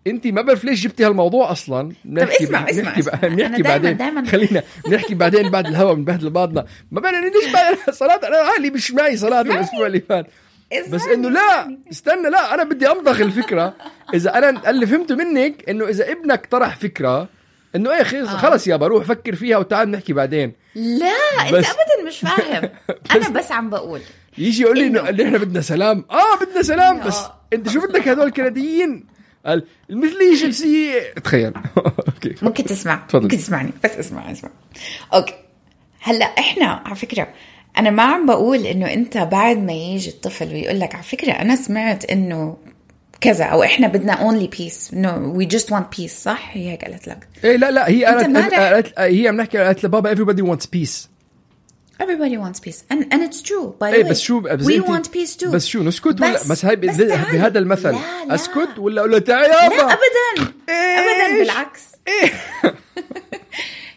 أنت 0.06 0.26
ما 0.26 0.42
بعرف 0.42 0.64
ليش 0.64 0.82
جبتي 0.84 1.04
هالموضوع 1.04 1.52
أصلا. 1.52 1.92
بنحكي 2.04 2.44
اسمع- 2.44 2.70
اسمع- 2.70 2.82
بنحكي 2.82 3.00
اسمع. 3.00 3.12
بقى- 3.12 3.24
بنحكي 3.24 3.62
بعدين. 3.62 3.98
دايماً- 3.98 4.28
خلينا 4.28 4.62
بنحكي 4.88 5.14
بعدين 5.14 5.50
بعد 5.50 5.66
الهوا 5.66 5.94
بنبهدل 5.94 6.30
بعضنا 6.30 6.66
ما 6.90 7.00
بعرف 7.00 7.16
ليش 7.34 7.52
بقى 7.52 7.76
صلاة؟ 7.94 8.20
أنا 8.28 8.36
عالي 8.36 8.70
مش 8.70 8.92
معي 8.92 9.16
صلاة 9.16 9.40
الأسبوع 9.40 9.86
اللي 9.86 10.00
فات. 10.08 10.26
بس 10.88 11.06
إنه 11.06 11.30
لا 11.30 11.78
استنى 11.90 12.30
لا 12.30 12.54
أنا 12.54 12.64
بدي 12.64 12.88
أمضغ 12.90 13.22
الفكرة. 13.22 13.74
إذا 14.14 14.38
أنا 14.38 14.70
اللي 14.70 14.86
فهمته 14.86 15.14
منك 15.16 15.68
إنه 15.68 15.88
إذا 15.88 16.12
ابنك 16.12 16.46
طرح 16.46 16.76
فكرة 16.76 17.28
إنه 17.76 17.92
إيه 17.92 18.02
خلص 18.02 18.28
خلص 18.28 18.66
يابا 18.66 18.86
روح 18.86 19.04
فكر 19.04 19.34
فيها 19.34 19.56
وتعال 19.56 19.90
نحكي 19.90 20.12
بعدين. 20.12 20.52
لا 20.74 21.06
أنت 21.42 21.54
بس- 21.54 21.66
ابدا 21.70 22.06
مش 22.08 22.18
فاهم. 22.20 22.68
أنا 23.16 23.28
بس 23.28 23.52
عم 23.52 23.70
بقول 23.70 24.00
يجي 24.38 24.62
يقول 24.62 24.78
لي 24.78 24.86
إنه 24.86 25.08
اللي 25.08 25.24
إحنا 25.24 25.38
بدنا 25.38 25.60
سلام. 25.60 26.04
آه 26.10 26.44
بدنا 26.44 26.62
سلام 26.62 26.96
آه. 27.00 27.06
بس 27.06 27.16
أنت 27.52 27.68
شو 27.68 27.80
بدك 27.80 28.08
هدول 28.08 28.26
الكنديين 28.26 29.06
قال 29.46 29.64
المثليه 29.90 30.30
الجنسيه 30.32 31.00
تخيل. 31.24 31.52
okay. 32.08 32.34
ممكن 32.42 32.64
تسمع 32.64 32.94
تفضل. 33.08 33.22
ممكن 33.22 33.36
تسمعني. 33.36 33.70
بس 33.84 33.90
اسمع 33.90 34.30
اسمع. 34.32 34.50
okay. 35.14 35.34
هلأ 36.00 36.24
إحنا 36.26 36.66
على 36.66 36.94
فكرة 36.94 37.28
أنا 37.78 37.90
ما 37.90 38.02
عم 38.02 38.26
بقول 38.26 38.66
إنه 38.66 38.92
أنت 38.92 39.18
بعد 39.18 39.58
ما 39.58 39.72
يجي 39.72 40.10
الطفل 40.10 40.52
ويقول 40.54 40.80
لك 40.80 40.94
على 40.94 41.04
فكرة 41.04 41.32
أنا 41.32 41.56
سمعت 41.56 42.04
إنه 42.04 42.56
كذا 43.20 43.44
أو 43.44 43.62
إحنا 43.62 43.88
بدنا 43.88 44.12
only 44.12 44.46
peace 44.46 44.90
إنه 44.92 45.16
we 45.16 45.44
just 45.44 45.72
want 45.72 45.96
peace 45.98 46.22
صح؟ 46.22 46.50
هي 46.52 46.70
هيك 46.70 46.84
قالت 46.84 47.08
لك. 47.08 47.28
إيه 47.44 47.56
لا 47.56 47.70
لا 47.70 47.88
هي 47.88 48.04
قالت 48.04 48.36
رح- 48.36 48.58
قالت- 48.60 48.98
هي 49.00 49.28
عم 49.28 49.36
نحكي 49.36 49.58
قالت 49.58 49.84
لبابا 49.84 50.14
everybody 50.14 50.42
wants 50.42 50.64
peace. 50.66 51.06
Everybody 52.02 52.36
wants 52.44 52.58
peace. 52.66 52.80
And, 52.92 53.00
and 53.12 53.20
it's 53.28 53.42
true 53.48 53.66
by 53.80 53.90
the 53.90 53.94
إيه 53.94 54.04
way. 54.04 54.08
بس 54.08 54.20
شو 54.20 54.40
بس 54.40 54.66
we 54.66 54.80
want 54.82 55.06
peace 55.06 55.36
too. 55.44 55.48
بس 55.48 55.66
شو 55.66 55.82
نسكت 55.82 56.20
ولا 56.20 56.32
بس- 56.32 56.64
هاي 56.64 56.76
بهذا 56.76 57.58
المثل. 57.58 57.90
لا، 57.92 57.98
لا. 58.28 58.34
أسكت 58.34 58.78
ولا 58.78 59.00
أقول 59.00 59.12
له 59.12 59.18
تعال 59.18 59.50
لا 59.50 59.62
يابا. 59.64 59.74
ابدا 59.82 60.52
ابدا. 60.68 61.26
إيش؟ 61.26 61.38
بالعكس. 61.48 61.80
إيه؟ 62.08 62.30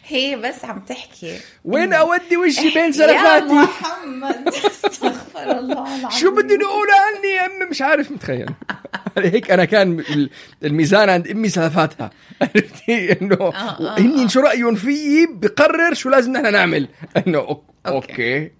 هي 0.08 0.36
بس 0.36 0.64
عم 0.64 0.80
تحكي. 0.80 1.38
وين 1.64 1.92
أودي 1.92 2.36
وجهي 2.36 2.74
بين 2.74 2.84
يا 2.84 2.90
زلفاتي؟ 2.90 3.44
محمد 3.52 4.48
استغفر 4.84 5.58
الله 5.58 6.00
العظيم. 6.00 6.10
شو 6.20 6.30
بدي 6.34 6.56
نقول 6.56 6.86
عني 6.90 7.28
يا 7.34 7.46
أمي؟ 7.46 7.64
مش 7.70 7.82
عارف 7.82 8.10
متخيل. 8.10 8.46
هيك 9.18 9.50
أنا 9.50 9.64
كان 9.64 10.00
ال- 10.00 10.30
الميزان 10.64 11.08
عند 11.10 11.28
أمي 11.28 11.48
سلفاتها 11.48 12.10
عرفتي؟ 12.42 13.12
إنه 13.22 13.36
آه، 13.40 13.98
هن 13.98 14.28
شو 14.28 14.40
رأيهم 14.40 14.74
فيي؟ 14.74 15.26
بقرر 15.30 15.94
شو 15.94 16.08
لازم 16.08 16.32
نحن 16.32 16.52
نعمل. 16.52 16.88
إنه 17.26 17.60
أوكي. 17.86 18.50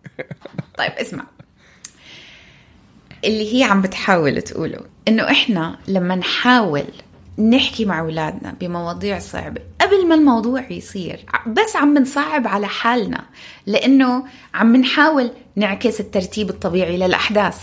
طيب 0.79 0.93
اسمع. 0.93 1.25
اللي 3.25 3.55
هي 3.59 3.65
عم 3.65 3.83
بتحاول 3.83 4.43
تقوله 4.43 4.81
إنه 5.09 5.31
إحنا 5.31 5.79
لما 5.89 6.15
نحاول 6.15 6.85
نحكي 7.39 7.85
مع 7.85 8.01
أولادنا 8.01 8.55
بمواضيع 8.61 9.19
صعبة 9.19 9.61
قبل 9.81 10.09
ما 10.09 10.15
الموضوع 10.15 10.71
يصير. 10.71 11.25
بس 11.47 11.77
عم 11.77 11.95
بنصعب 11.95 12.47
على 12.47 12.67
حالنا 12.67 13.25
لأنه 13.67 14.25
عم 14.55 14.77
نحاول 14.77 15.31
نعكس 15.57 16.01
الترتيب 16.01 16.51
الطبيعي 16.51 16.97
للأحداث. 16.97 17.59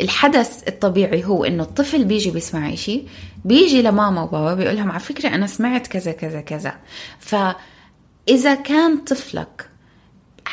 الحدث 0.00 0.68
الطبيعي 0.68 1.24
هو 1.24 1.44
إنه 1.44 1.62
الطفل 1.62 2.04
بيجي 2.04 2.30
بيسمع 2.30 2.74
شيء 2.74 3.08
بيجي 3.44 3.82
لماما 3.82 4.22
وبابا 4.22 4.54
بيقول 4.54 4.76
لهم 4.76 4.90
على 4.90 5.00
فكرة 5.00 5.28
أنا 5.28 5.46
سمعت 5.46 5.86
كذا 5.86 6.12
كذا 6.12 6.40
كذا. 6.40 6.74
فإذا 7.18 8.54
كان 8.54 8.96
طفلك 8.96 9.70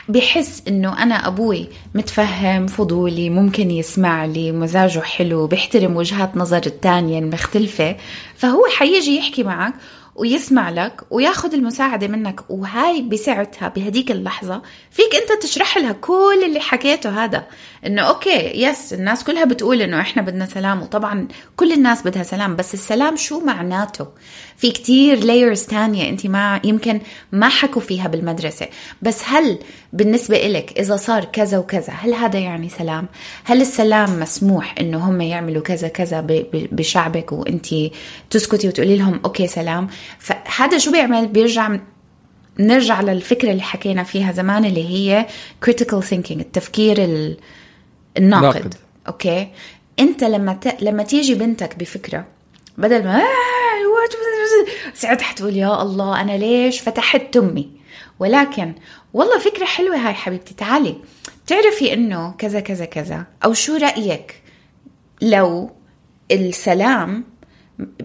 بحس 0.09 0.63
إنه 0.67 1.03
أنا 1.03 1.27
أبوي 1.27 1.67
متفهم 1.95 2.67
فضولي 2.67 3.29
ممكن 3.29 3.71
يسمع 3.71 4.25
لي 4.25 4.51
مزاجه 4.51 4.99
حلو 4.99 5.47
بيحترم 5.47 5.95
وجهات 5.97 6.37
نظر 6.37 6.61
التانية 6.65 7.19
المختلفة 7.19 7.95
فهو 8.35 8.65
حيجي 8.77 9.17
يحكي 9.17 9.43
معك 9.43 9.73
ويسمع 10.15 10.69
لك 10.69 11.01
وياخذ 11.11 11.53
المساعدة 11.53 12.07
منك 12.07 12.39
وهاي 12.49 13.01
بساعتها 13.01 13.67
بهديك 13.67 14.11
اللحظة 14.11 14.61
فيك 14.91 15.15
أنت 15.15 15.43
تشرح 15.43 15.77
لها 15.77 15.91
كل 15.91 16.43
اللي 16.45 16.59
حكيته 16.59 17.23
هذا 17.23 17.43
إنه 17.85 18.01
okay 18.01 18.61
yes 18.61 18.93
الناس 18.93 19.23
كلها 19.23 19.45
بتقول 19.45 19.81
إنه 19.81 20.01
إحنا 20.01 20.21
بدنا 20.21 20.45
سلام 20.45 20.81
وطبعا 20.81 21.27
كل 21.57 21.71
الناس 21.71 22.01
بدها 22.03 22.23
سلام 22.23 22.55
بس 22.55 22.73
السلام 22.73 23.15
شو 23.15 23.39
معناته 23.39 24.07
في 24.57 24.71
كتير 24.71 25.23
layers 25.23 25.61
تانية 25.61 26.09
أنت 26.09 26.27
ما 26.27 26.61
يمكن 26.63 27.01
ما 27.31 27.49
حكوا 27.49 27.81
فيها 27.81 28.07
بالمدرسة 28.07 28.67
بس 29.01 29.21
هل 29.25 29.59
بالنسبة 29.93 30.45
إلك 30.45 30.79
إذا 30.79 30.95
صار 30.95 31.25
كذا 31.25 31.57
وكذا 31.57 31.93
هل 31.93 32.13
هذا 32.13 32.39
يعني 32.39 32.69
سلام؟ 32.69 33.07
هل 33.43 33.61
السلام 33.61 34.19
مسموح 34.19 34.75
إنه 34.79 34.97
هم 34.97 35.21
يعملوا 35.21 35.61
كذا 35.61 35.87
كذا 35.87 36.27
بشعبك 36.53 37.31
وأنت 37.31 37.67
تسكتي 38.29 38.67
وتقولي 38.67 38.97
لهم 38.97 39.19
okay 39.25 39.47
سلام؟ 39.47 39.87
فهذا 40.19 40.77
شو 40.77 40.91
بيعمل؟ 40.91 41.27
بيرجع 41.27 41.77
نرجع 42.59 43.01
للفكرة 43.01 43.51
اللي 43.51 43.61
حكينا 43.63 44.03
فيها 44.03 44.31
زمان 44.31 44.65
اللي 44.65 44.87
هي 44.89 45.25
critical 45.65 46.03
thinking 46.11 46.31
التفكير 46.31 47.03
ال- 47.03 47.37
الناقد. 48.17 48.43
ناقد. 48.57 48.73
okay؟ 49.07 49.47
أنت 49.99 50.23
لما 50.23 50.53
ت... 50.53 50.83
لما 50.83 51.03
تيجي 51.03 51.35
بنتك 51.35 51.75
بفكرة 51.77 52.25
بدل 52.77 53.03
ما 53.03 53.15
"آه، 53.17 53.23
ساعتها 54.93 55.23
حتقول 55.23 55.57
يا 55.57 55.81
الله 55.81 56.21
أنا 56.21 56.31
ليش 56.37 56.81
فتحت 56.81 57.21
تمي 57.33 57.69
ولكن 58.19 58.73
والله 59.13 59.39
فكرة 59.39 59.65
حلوة 59.65 59.95
هاي 59.95 60.13
حبيبتي. 60.13 60.53
تعالي 60.53 60.95
بتعرفي 61.45 61.93
إنه 61.93 62.31
كذا 62.37 62.59
كذا 62.59 62.85
كذا 62.85 63.25
أو 63.45 63.53
شو 63.53 63.75
رأيك 63.77 64.41
لو 65.21 65.71
السلام 66.31 67.23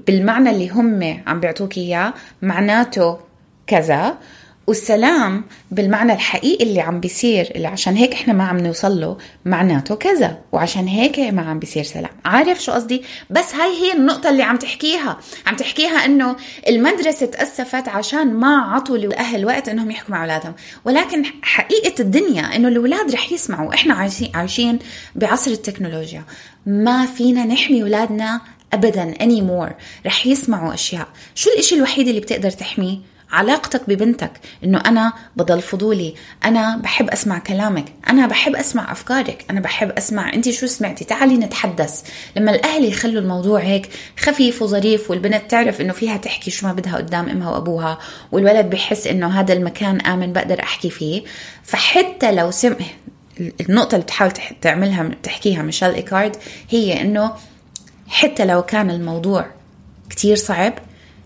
بالمعنى 0.06 0.50
اللي 0.50 0.68
هم 0.68 1.22
عم 1.26 1.40
بيعطوك 1.40 1.78
إياه 1.78 2.14
معناته 2.42 3.18
كذا. 3.66 4.18
والسلام 4.66 5.44
بالمعنى 5.70 6.12
الحقيقي 6.12 6.64
اللي 6.64 6.80
عم 6.80 7.00
بيصير 7.00 7.52
اللي 7.56 7.68
عشان 7.68 7.94
هيك 7.94 8.12
إحنا 8.12 8.32
ما 8.32 8.44
عم 8.44 8.58
نوصل 8.58 9.00
له 9.00 9.16
معناته 9.44 9.94
كذا. 9.94 10.38
وعشان 10.52 10.87
هيك 10.87 11.18
ما 11.18 11.42
عم 11.42 11.58
بيصير 11.58 11.82
سلام. 11.82 12.10
عارف 12.25 12.62
شو 12.62 12.72
قصدي؟ 12.72 13.02
بس 13.30 13.54
هاي 13.54 13.70
هي 13.70 13.92
النقطة 13.92 14.30
اللي 14.30 14.42
عم 14.42 14.56
تحكيها. 14.56 15.18
عم 15.46 15.56
تحكيها 15.56 16.04
إنه 16.04 16.37
المدرسة 16.68 17.26
تأسفت 17.26 17.88
عشان 17.88 18.34
ما 18.34 18.56
عطوا 18.56 18.96
الاهل 18.96 19.46
وقت 19.46 19.68
إنهم 19.68 19.90
يحكوا 19.90 20.10
مع 20.10 20.22
أولادهم. 20.22 20.54
ولكن 20.84 21.25
حقيقة 21.42 21.94
الدنيا 22.00 22.56
إنه 22.56 22.68
الأولاد 22.68 23.12
رح 23.12 23.32
يسمعوا. 23.32 23.75
إحنا 23.75 24.10
عايشين 24.34 24.78
بعصر 25.14 25.50
التكنولوجيا. 25.50 26.25
ما 26.66 27.06
فينا 27.06 27.44
نحمي 27.44 27.82
أولادنا 27.82 28.40
ابدا 28.72 29.14
اني 29.20 29.42
مور 29.42 29.72
رح 30.06 30.26
يسمعوا 30.26 30.75
أشياء. 30.75 31.08
شو 31.34 31.50
الإشي 31.50 31.75
الوحيد 31.75 32.08
اللي 32.08 32.20
بتقدر 32.20 32.50
تحميه؟ 32.50 32.98
علاقتك 33.32 33.82
ببنتك. 33.88 34.30
إنه 34.64 34.78
أنا 34.87 35.12
بضل 35.37 35.62
فضولي. 35.62 36.14
أنا 36.44 36.76
بحب 36.76 37.10
أسمع 37.10 37.38
كلامك. 37.38 37.84
أنا 38.10 38.26
بحب 38.26 38.56
أسمع 38.56 38.92
أفكارك. 38.92 39.44
أنا 39.50 39.60
بحب 39.60 39.90
أسمع 39.90 40.32
أنت 40.34 40.50
شو 40.50 40.66
سمعتي. 40.66 41.04
تعالي 41.04 41.37
نتحدث. 41.37 42.02
لما 42.37 42.50
الاهل 42.50 42.84
يخلوا 42.84 43.22
الموضوع 43.22 43.60
هيك 43.60 43.88
خفيف 44.18 44.62
وظريف 44.62 45.10
والبنت 45.10 45.50
تعرف 45.50 45.80
إنه 45.80 45.92
فيها 45.92 46.16
تحكي 46.16 46.50
شو 46.50 46.66
ما 46.66 46.72
بدها 46.72 46.96
قدام 46.96 47.28
أمها 47.28 47.50
وأبوها 47.50 47.98
والولد 48.32 48.70
بحس 48.70 49.06
إنه 49.06 49.40
هذا 49.40 49.52
المكان 49.52 50.00
آمن 50.00 50.32
بقدر 50.32 50.62
أحكي 50.62 50.90
فيه. 50.90 51.22
فحتى 51.62 52.32
لو 52.32 52.50
سم 52.50 52.75
النقطة 53.68 53.94
اللي 53.94 54.04
بتحاول 54.04 54.32
تعملها 54.60 55.10
تحكيها 55.22 55.62
ميشيل 55.62 55.94
إيكارد 55.94 56.37
هي 56.70 57.00
إنه 57.00 57.32
حتى 58.08 58.44
لو 58.44 58.62
كان 58.62 58.90
الموضوع 58.90 59.46
كتير 60.10 60.36
صعب 60.36 60.72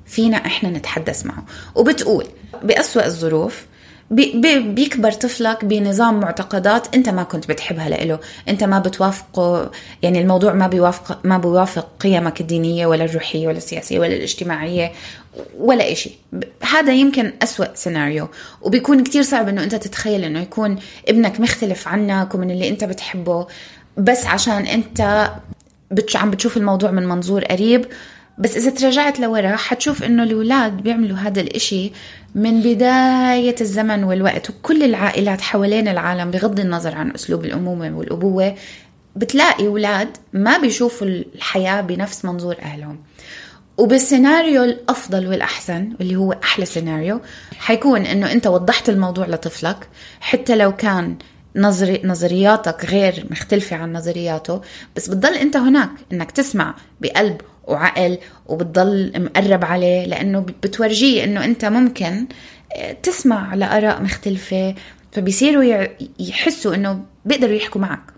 فينا 0.06 0.36
إحنا 0.36 0.70
نتحدث 0.70 1.26
معه. 1.26 1.44
وبتقول 1.74 2.26
بأسوأ 2.62 3.06
الظروف 3.06 3.66
بي 4.10 4.60
بيكبر 4.60 5.12
طفلك 5.12 5.64
بنظام 5.64 6.20
معتقدات 6.20 6.94
أنت 6.94 7.08
ما 7.08 7.22
كنت 7.22 7.48
بتحبها 7.48 7.88
لإله 7.88 8.18
أنت 8.48 8.64
ما 8.64 8.78
بتوافقه 8.78 9.70
يعني 10.02 10.20
الموضوع 10.20 10.52
ما 10.52 10.66
بيوافق 10.66 11.18
ما 11.24 11.38
بيوافق 11.38 11.88
قيمك 12.00 12.40
الدينية 12.40 12.86
ولا 12.86 13.04
الروحية 13.04 13.46
ولا 13.46 13.56
السياسية 13.56 13.98
ولا 13.98 14.16
الاجتماعية 14.16 14.92
ولا 15.58 15.92
إشي. 15.92 16.10
هذا 16.62 16.92
يمكن 16.92 17.32
أسوأ 17.42 17.74
سيناريو. 17.74 18.28
وبيكون 18.62 19.04
كتير 19.04 19.22
صعب 19.22 19.48
إنه 19.48 19.64
أنت 19.64 19.74
تتخيل 19.74 20.24
إنه 20.24 20.40
يكون 20.40 20.78
ابنك 21.08 21.40
مختلف 21.40 21.88
عنك 21.88 22.34
ومن 22.34 22.50
اللي 22.50 22.68
أنت 22.68 22.84
بتحبه 22.84 23.46
بس 23.96 24.26
عشان 24.26 24.66
أنت 24.66 25.30
عم 26.14 26.30
بتشوف 26.30 26.56
الموضوع 26.56 26.90
من 26.90 27.08
منظور 27.08 27.44
قريب 27.44 27.87
بس 28.38 28.56
إذا 28.56 28.70
تراجعت 28.70 29.20
لورا 29.20 29.56
حتشوف 29.56 30.02
إنه 30.02 30.22
الأولاد 30.22 30.76
بيعملوا 30.76 31.16
هذا 31.16 31.40
الإشي 31.40 31.92
من 32.34 32.61
بداية 32.61 33.54
الزمن 33.61 34.04
والوقت 34.04 34.50
وكل 34.50 34.82
العائلات 34.82 35.40
حوالين 35.40 35.88
العالم 35.88 36.30
بغض 36.30 36.61
النظر 36.61 36.94
عن 36.94 37.11
أسلوب 37.11 37.44
الأمومة 37.44 37.99
والأبوة 37.99 38.54
بتلاقي 39.16 39.66
أولاد 39.66 40.08
ما 40.32 40.58
بيشوفوا 40.58 41.06
الحياة 41.06 41.80
بنفس 41.80 42.25
منظور 42.25 42.56
أهلهم. 42.62 42.99
وبالسيناريو 43.78 44.64
الأفضل 44.64 45.26
والأحسن 45.26 45.92
واللي 45.99 46.16
هو 46.16 46.32
أحلى 46.32 46.64
سيناريو 46.64 47.20
حيكون 47.58 48.06
إنه 48.06 48.32
أنت 48.32 48.46
وضحت 48.46 48.88
الموضوع 48.88 49.26
لطفلك 49.26 49.88
حتى 50.20 50.56
لو 50.56 50.76
كان 50.76 51.16
نظري 51.56 52.00
نظرياتك 52.04 52.85
غير 52.85 53.26
مختلفة 53.30 53.76
عن 53.76 53.92
نظرياته 53.92 54.61
بس 54.97 55.09
بتضل 55.09 55.35
أنت 55.35 55.56
هناك 55.56 55.90
إنك 56.12 56.30
تسمع 56.30 56.75
بقلب 57.00 57.40
وعقل 57.64 58.18
وبتضل 58.47 59.12
مقرب 59.16 59.64
عليه 59.64 60.06
لأنه 60.06 60.40
بتورجيه 60.40 61.25
إنه 61.25 61.44
أنت 61.44 61.64
ممكن 61.64 62.26
آه، 62.76 62.92
تسمع 62.92 63.54
لآراء 63.54 64.02
مختلفة 64.02 64.75
فبيصيروا 65.12 65.87
يحسوا 66.18 66.75
إنه 66.75 67.04
بيقدروا 67.25 67.54
يحكوا 67.54 67.80
معك. 67.80 68.12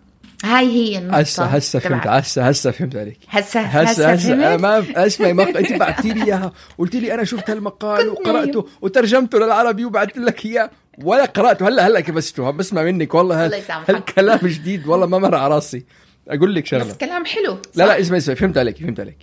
هاي 0.45 0.67
هي 0.67 0.99
النقطة 0.99 1.19
هسه 1.19 1.45
هسه 1.45 1.79
فهمت 1.79 2.07
هسه 2.07 2.49
هسه 2.49 2.71
فهمت 2.71 2.97
عليك. 2.97 3.19
هسه 3.29 3.61
هسه, 3.61 4.13
هسه 4.13 4.35
أنا 4.35 4.57
ما 4.57 5.07
اسمعي 5.07 5.33
مق... 5.33 5.57
انت 5.57 5.73
بعثتي 5.73 6.13
لي 6.13 6.25
إياها. 6.25 6.53
قلت 6.79 6.97
لي 6.97 7.15
أنا 7.15 7.25
شفت 7.25 7.51
هالمقال 7.51 8.09
وقرأته 8.09 8.69
وترجمته 8.81 9.39
للعربي 9.39 9.85
وبعثت 9.85 10.19
لك 10.19 10.47
إياه. 10.47 10.71
ولا 11.03 11.25
قرأته. 11.25 11.69
هلا 11.69 11.87
هلا 11.87 12.01
كبسته 12.01 12.51
بسمع 12.51 12.83
منك 12.83 13.15
والله 13.15 13.45
هال... 13.45 13.63
هالكلام 13.89 14.39
جديد 14.43 14.87
والله 14.87 15.07
ما 15.07 15.19
مر 15.19 15.35
على 15.35 15.55
راسي. 15.55 15.85
أقول 16.29 16.55
لك 16.55 16.67
شغلة. 16.67 16.85
بس 16.85 16.95
كلام 16.95 17.25
حلو. 17.25 17.53
صح؟ 17.53 17.61
لا 17.75 17.87
لا 17.87 18.01
اسمعي 18.01 18.19
اسمعي. 18.19 18.37
فهمت 18.37 18.59
عليك 18.59 18.79
فهمت 18.79 19.01
عليك. 19.01 19.19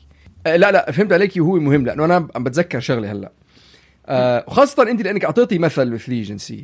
آه، 0.48 0.56
لا 0.56 0.72
لا 0.72 0.92
فهمت 0.92 1.13
عليك 1.13 1.34
وهو 1.38 1.56
مهم. 1.56 1.86
لأنه 1.86 2.06
أنا 2.06 2.28
عم 2.36 2.44
بتذكر 2.44 2.80
شغلة 2.80 3.12
هلا. 3.12 3.32
آه 4.06 4.44
وخاصه 4.48 4.84
أنت 4.84 5.01
لأنك 5.01 5.25
أعطيتي 5.25 5.58
مثل 5.58 5.90
مثلي 5.90 6.22
جنسيه 6.22 6.63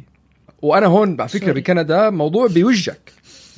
وأنا 0.62 0.86
هون 0.86 1.22
على 1.22 1.30
فكرة 1.30 1.52
بكندا 1.52 2.10
موضوع 2.10 2.48
بيوجهك. 2.48 3.12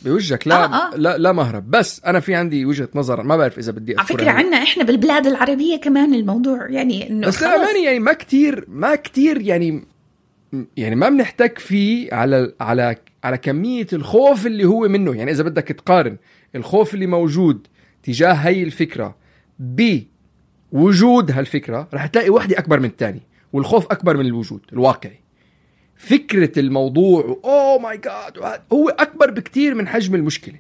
بوجهك 0.06 0.48
لا 0.48 0.56
آه 0.56 0.94
آه. 0.94 0.96
لا 0.96 1.18
لا 1.18 1.32
مهرب. 1.32 1.72
بس 1.72 2.02
أنا 2.06 2.20
في 2.20 2.36
عندي 2.36 2.66
وجهة 2.66 2.90
نظر 2.96 3.24
ما 3.24 3.38
بعرف 3.38 3.60
إذا 3.60 3.72
بدي 3.72 3.96
على 3.98 4.08
فكرة 4.08 4.32
عندنا 4.32 4.58
إحنا 4.58 4.84
بالبلاد 4.84 5.28
العربية 5.28 5.78
كمان 5.78 6.14
الموضوع 6.14 6.70
يعني 6.70 7.10
إنه 7.10 7.28
بس 7.28 7.44
للامانه 7.44 7.84
يعني 7.86 8.00
ما 8.00 8.14
كتير 8.14 8.66
ما 8.68 8.96
كتير 8.96 9.42
يعني 9.42 9.84
يعني 10.78 10.96
ما 10.96 11.10
بنحتك 11.10 11.60
فيه 11.60 12.14
على 12.14 12.54
على 12.62 12.96
على 13.24 13.38
كمية 13.38 13.88
الخوف 13.94 14.46
اللي 14.46 14.66
هو 14.66 14.88
منه. 14.88 15.16
يعني 15.16 15.32
إذا 15.32 15.44
بدك 15.44 15.68
تقارن 15.68 16.18
الخوف 16.56 16.94
اللي 16.94 17.08
موجود 17.08 17.68
تجاه 18.04 18.34
هي 18.34 18.64
الفكرة 18.64 19.16
بوجود 19.60 21.32
هالفكرة 21.32 21.88
رح 21.94 22.06
تلاقي 22.06 22.30
وحدة 22.30 22.60
أكبر 22.60 22.80
من 22.80 22.86
الثانية 22.86 23.30
والخوف 23.54 23.86
أكبر 23.86 24.18
من 24.18 24.26
الوجود 24.26 24.62
الواقعي. 24.74 25.20
فكرة 26.00 26.60
الموضوع 26.60 27.40
اوه 27.44 27.80
ماي 27.80 27.98
جاد 27.98 28.60
هو 28.74 28.90
أكبر 28.90 29.32
بكثير 29.32 29.76
من 29.76 29.88
حجم 29.88 30.16
المشكلة. 30.16 30.56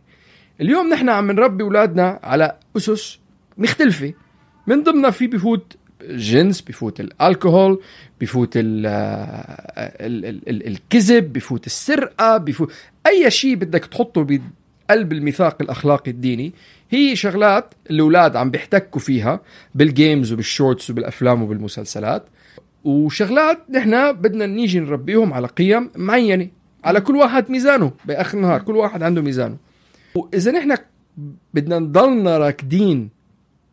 اليوم 0.61 0.89
نحن 0.89 1.09
عم 1.09 1.31
نربي 1.31 1.63
أولادنا 1.63 2.19
على 2.23 2.55
أسس 2.77 3.19
مختلفة. 3.57 4.13
من 4.67 4.83
ضمنها 4.83 5.09
في 5.09 5.27
بفوت 5.27 5.77
الجنس 6.01 6.61
بفوت 6.61 6.99
الألكوهول 6.99 7.81
بفوت 8.21 8.57
ال 8.57 8.85
ال 8.85 10.25
ال 10.25 10.49
ال 10.49 10.67
الكذب 10.67 11.33
بفوت 11.33 11.65
السرقة 11.65 12.37
بفوت 12.37 12.71
أي 13.07 13.31
شيء 13.31 13.55
بدك 13.55 13.85
تحطه 13.85 14.23
بقلب 14.23 15.13
الميثاق 15.13 15.61
الأخلاقي 15.61 16.11
الديني 16.11 16.53
هي 16.89 17.15
شغلات 17.15 17.73
الاولاد 17.89 18.35
عم 18.35 18.51
بيحتكوا 18.51 19.01
فيها 19.01 19.39
بال 19.75 19.92
games 19.92 20.33
وبال 20.33 20.52
shorts 20.52 20.89
وبالأفلام 20.89 21.43
وبالمسلسلات. 21.43 22.25
وشغلات 22.83 23.59
نحن 23.69 24.11
بدنا 24.11 24.45
نيجي 24.45 24.79
نربيهم 24.79 25.33
على 25.33 25.47
قيم 25.47 25.89
معينة 25.95 26.47
على 26.83 27.01
كل 27.01 27.15
واحد 27.15 27.51
ميزانه 27.51 27.91
بآخر 28.05 28.37
النهار 28.37 28.61
كل 28.61 28.75
واحد 28.75 29.03
عنده 29.03 29.21
ميزانه. 29.21 29.57
وإذا 30.15 30.51
نحن 30.51 30.75
بدنا 31.53 31.79
نضلنا 31.79 32.37
راكدين 32.37 33.09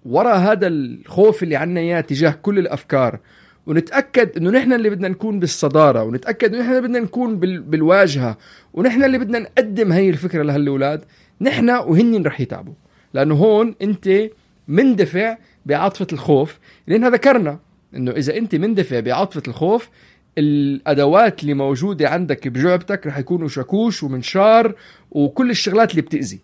ورا 0.07 0.35
هذا 0.35 0.67
الخوف 0.67 1.43
اللي 1.43 1.57
عنا 1.57 1.81
إياه 1.81 2.01
تجاه 2.01 2.31
كل 2.31 2.59
الأفكار 2.59 3.19
ونتأكد 3.67 4.37
إنه 4.37 4.51
نحن 4.51 4.73
اللي 4.73 4.91
بدنا 4.91 5.09
نكون 5.09 5.41
بالصدارة 5.41 6.03
ونتأكد 6.03 6.55
إنه 6.55 6.65
نحن 6.65 6.81
بدنا 6.81 6.99
نكون 6.99 7.37
بالواجهة 7.41 8.39
ونحن 8.75 9.05
اللي 9.05 9.19
بدنا 9.19 9.39
نقدم 9.39 9.93
هي 9.93 10.11
الفكرة 10.11 10.43
لهالأولاد 10.43 11.05
نحن 11.41 11.71
وهن 11.71 12.23
رح 12.23 12.41
يتعبوا. 12.41 12.75
لأنه 13.15 13.35
هون 13.35 13.75
أنت 13.83 14.31
مندفع 14.69 15.37
بعاطفة 15.67 16.07
الخوف 16.13 16.59
لأنها 16.87 17.11
ذكرنا. 17.11 17.59
إنه 17.97 18.11
إذا 18.11 18.37
أنت 18.37 18.55
مندفع 18.55 19.01
بعاطفه 19.01 19.43
الخوف 19.49 19.89
الأدوات 20.39 21.43
اللي 21.43 21.55
موجودة 21.55 22.09
عندك 22.09 22.49
بجعبتك 22.49 23.07
رح 23.07 23.19
يكونوا 23.19 23.49
شاكوش 23.49 24.03
ومنشار 24.03 24.75
وكل 25.11 25.51
الشغلات 25.51 25.91
اللي 25.91 26.03
بتأذي. 26.03 26.41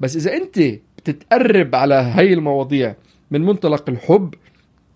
بس 0.00 0.16
إذا 0.16 0.34
أنت 0.36 0.60
بتتقرب 0.98 1.74
على 1.74 1.94
هاي 1.94 2.32
المواضيع 2.32 2.94
من 3.30 3.42
منطلق 3.42 3.88
الحب 3.88 4.34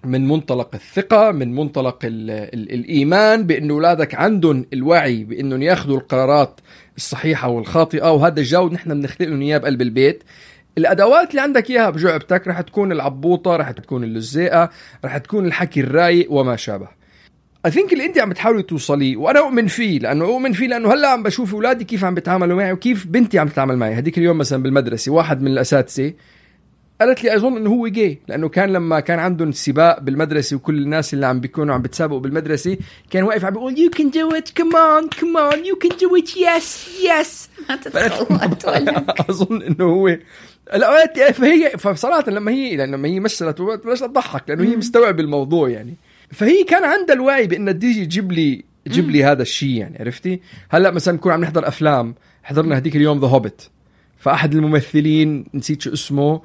من 0.04 0.28
منطلق 0.28 0.74
الثقة 0.74 1.30
من 1.30 1.54
منطلق 1.54 1.98
ال 2.04 2.30
ال 2.30 2.72
الإيمان 2.72 3.46
بأن 3.46 3.70
أولادك 3.70 4.14
عندهم 4.14 4.66
الوعي 4.72 5.24
بأنهم 5.24 5.62
يأخذوا 5.62 5.96
القرارات 5.96 6.60
الصحيحة 6.96 7.48
والخاطئة 7.48 8.12
وهذا 8.12 8.40
الجو 8.40 8.68
نحن 8.68 9.00
بنخلق 9.00 9.28
لهم 9.28 9.40
إياه 9.42 9.58
بقلب 9.58 9.82
البيت. 9.82 10.24
الأدوات 10.80 11.30
اللي 11.30 11.40
عندك 11.40 11.70
إياها 11.70 11.90
بجعبتك 11.90 12.48
رح 12.48 12.60
تكون 12.60 12.92
العبوطة 12.92 13.56
رح 13.56 13.70
تكون 13.70 14.04
اللزيقة 14.04 14.70
رح 15.04 15.18
تكون 15.18 15.46
الحكي 15.46 15.80
الرايق 15.80 16.32
وما 16.32 16.56
شابه. 16.56 16.88
اي 17.66 17.70
ثينك 17.70 17.92
اللي 17.92 18.04
أنت 18.04 18.18
عم 18.18 18.30
بتحاولي 18.30 18.62
توصليه 18.62 19.16
وأنا 19.16 19.38
أؤمن 19.40 19.66
فيه 19.66 19.98
لأنه 19.98 20.24
أؤمن 20.24 20.52
فيه 20.52 20.66
لأنه 20.66 20.92
هلأ 20.92 21.08
عم 21.08 21.22
بشوف 21.22 21.54
أولادي 21.54 21.84
كيف 21.84 22.04
عم 22.04 22.14
بيتعاملوا 22.14 22.56
معي 22.56 22.72
وكيف 22.72 23.06
بنتي 23.06 23.38
عم 23.38 23.48
تتعامل 23.48 23.76
معي. 23.76 23.94
هذيك 23.94 24.18
اليوم 24.18 24.38
مثلا 24.38 24.62
بالمدرسة 24.62 25.12
واحد 25.12 25.42
من 25.42 25.48
الأساتذة 25.48 26.12
قالت 27.00 27.24
لي 27.24 27.36
اظن 27.36 27.56
انه 27.56 27.70
هو 27.70 27.88
جاي 27.88 28.18
لأنه 28.28 28.48
كان 28.48 28.72
لما 28.72 29.00
كان 29.00 29.18
عندهم 29.18 29.52
سباق 29.52 30.00
بالمدرسة 30.00 30.56
وكل 30.56 30.78
الناس 30.78 31.14
اللي 31.14 31.26
عم 31.26 31.40
بيكونوا 31.40 31.74
عم 31.74 31.82
بتسابقوا 31.82 32.20
بالمدرسة 32.20 32.78
كان 33.10 33.22
واقف 33.22 33.44
عم 33.44 33.52
بيقول 33.52 33.78
you 33.78 33.90
can 33.90 34.10
do 34.10 34.30
it 34.30 34.50
كمان 34.54 35.08
كمان 35.08 35.66
you 35.66 35.76
can 35.76 35.90
do 36.00 36.16
it 36.16 36.36
yes 36.36 36.88
yes 37.04 37.50
أظن 39.30 39.62
إنه 39.62 39.84
هو 39.84 40.16
لا 40.74 41.32
فهي 41.32 41.70
فبصراحه 41.78 42.30
لما 42.30 42.50
هي 42.50 42.76
لما 42.76 43.08
هي 43.08 43.20
مثلت 43.20 43.62
بلشت 43.62 44.04
تضحك 44.04 44.42
لأنه 44.48 44.62
هي 44.62 44.76
مستوعبه 44.76 45.22
الموضوع 45.22 45.68
يعني. 45.68 45.94
فهي 46.30 46.64
كان 46.64 46.84
عندها 46.84 47.14
الوعي 47.14 47.46
بانها 47.46 47.72
تيجي 47.72 48.06
تجيب 48.06 48.32
لي 48.32 48.64
تجيب 48.84 49.10
لي 49.10 49.24
هذا 49.24 49.42
الشيء 49.42 49.76
يعني 49.76 49.96
عرفتي؟ 50.00 50.40
هلأ 50.68 50.90
مثلا 50.90 51.14
نكون 51.14 51.32
عم 51.32 51.40
نحضر 51.40 51.68
أفلام 51.68 52.14
حضرنا 52.42 52.76
هذيك 52.76 52.96
اليوم 52.96 53.20
The 53.20 53.26
Hobbit 53.26 53.70
فأحد 54.18 54.54
الممثلين 54.54 55.44
نسيت 55.54 55.82
شو 55.82 55.92
اسمه 55.92 56.40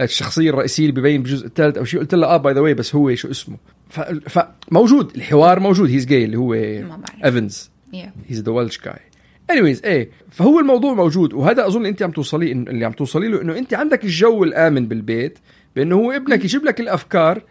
الشخصية 0.00 0.50
الرئيسية 0.50 0.88
اللي 0.88 1.00
ببين 1.00 1.22
بالجزء 1.22 1.46
الثالث 1.46 1.78
أو 1.78 1.84
شيء 1.84 2.00
قلت 2.00 2.14
لها 2.14 2.28
آه 2.28 2.36
by 2.36 2.54
the 2.54 2.60
way 2.60 2.74
بس 2.74 2.94
هو 2.94 3.14
شو 3.14 3.30
اسمه؟ 3.30 3.56
فموجود 4.28 5.16
الحوار 5.16 5.60
موجود 5.60 5.90
he's 5.90 6.06
gay 6.06 6.24
اللي 6.24 6.36
هو 6.36 6.54
Evans 7.24 7.70
he's 8.28 8.40
the 8.40 8.52
Welsh 8.52 8.80
guy 8.84 9.05
anyways 9.50 9.84
إيه 9.84 10.10
فهو 10.30 10.58
الموضوع 10.60 10.94
موجود 10.94 11.32
وهذا 11.34 11.66
أظن 11.66 11.86
أنت 11.86 12.02
عم 12.02 12.10
توصلي 12.10 12.52
اللي 12.52 12.84
عم 12.84 12.92
توصلي 12.92 13.28
له 13.28 13.42
إنه 13.42 13.58
أنت 13.58 13.74
عندك 13.74 14.04
الجو 14.04 14.44
الآمن 14.44 14.86
بالبيت 14.88 15.38
بأنه 15.76 15.96
هو 15.96 16.12
ابنك 16.12 16.44
يجيب 16.44 16.64
لك 16.64 16.80
الأفكار 16.80 17.42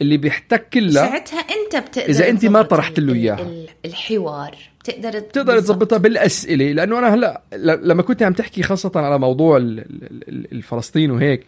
اللي 0.00 0.16
بيحتك 0.16 0.76
لها 0.76 0.92
ساعتها 1.08 1.38
أنت 1.38 1.76
بتقدر 1.88 2.08
إذا 2.10 2.28
أنت 2.28 2.44
ما 2.46 2.62
طرحت 2.62 3.00
له. 3.00 3.34
ال- 3.34 3.68
الحوار 3.84 4.56
بتقدر 4.80 5.18
بتقدر 5.18 5.58
تظبطها 5.60 5.98
بالأسئلة 5.98 6.72
لأنه 6.72 6.98
أنا 6.98 7.14
هلأ 7.14 7.42
لما 7.82 8.02
كنت 8.02 8.22
عم 8.22 8.32
تحكي 8.32 8.62
خاصة 8.62 8.92
على 8.96 9.18
موضوع 9.18 9.56
ال- 9.56 9.78
ال- 9.78 10.28
ال- 10.28 10.52
الفلسطين 10.52 11.10
وهيك 11.10 11.46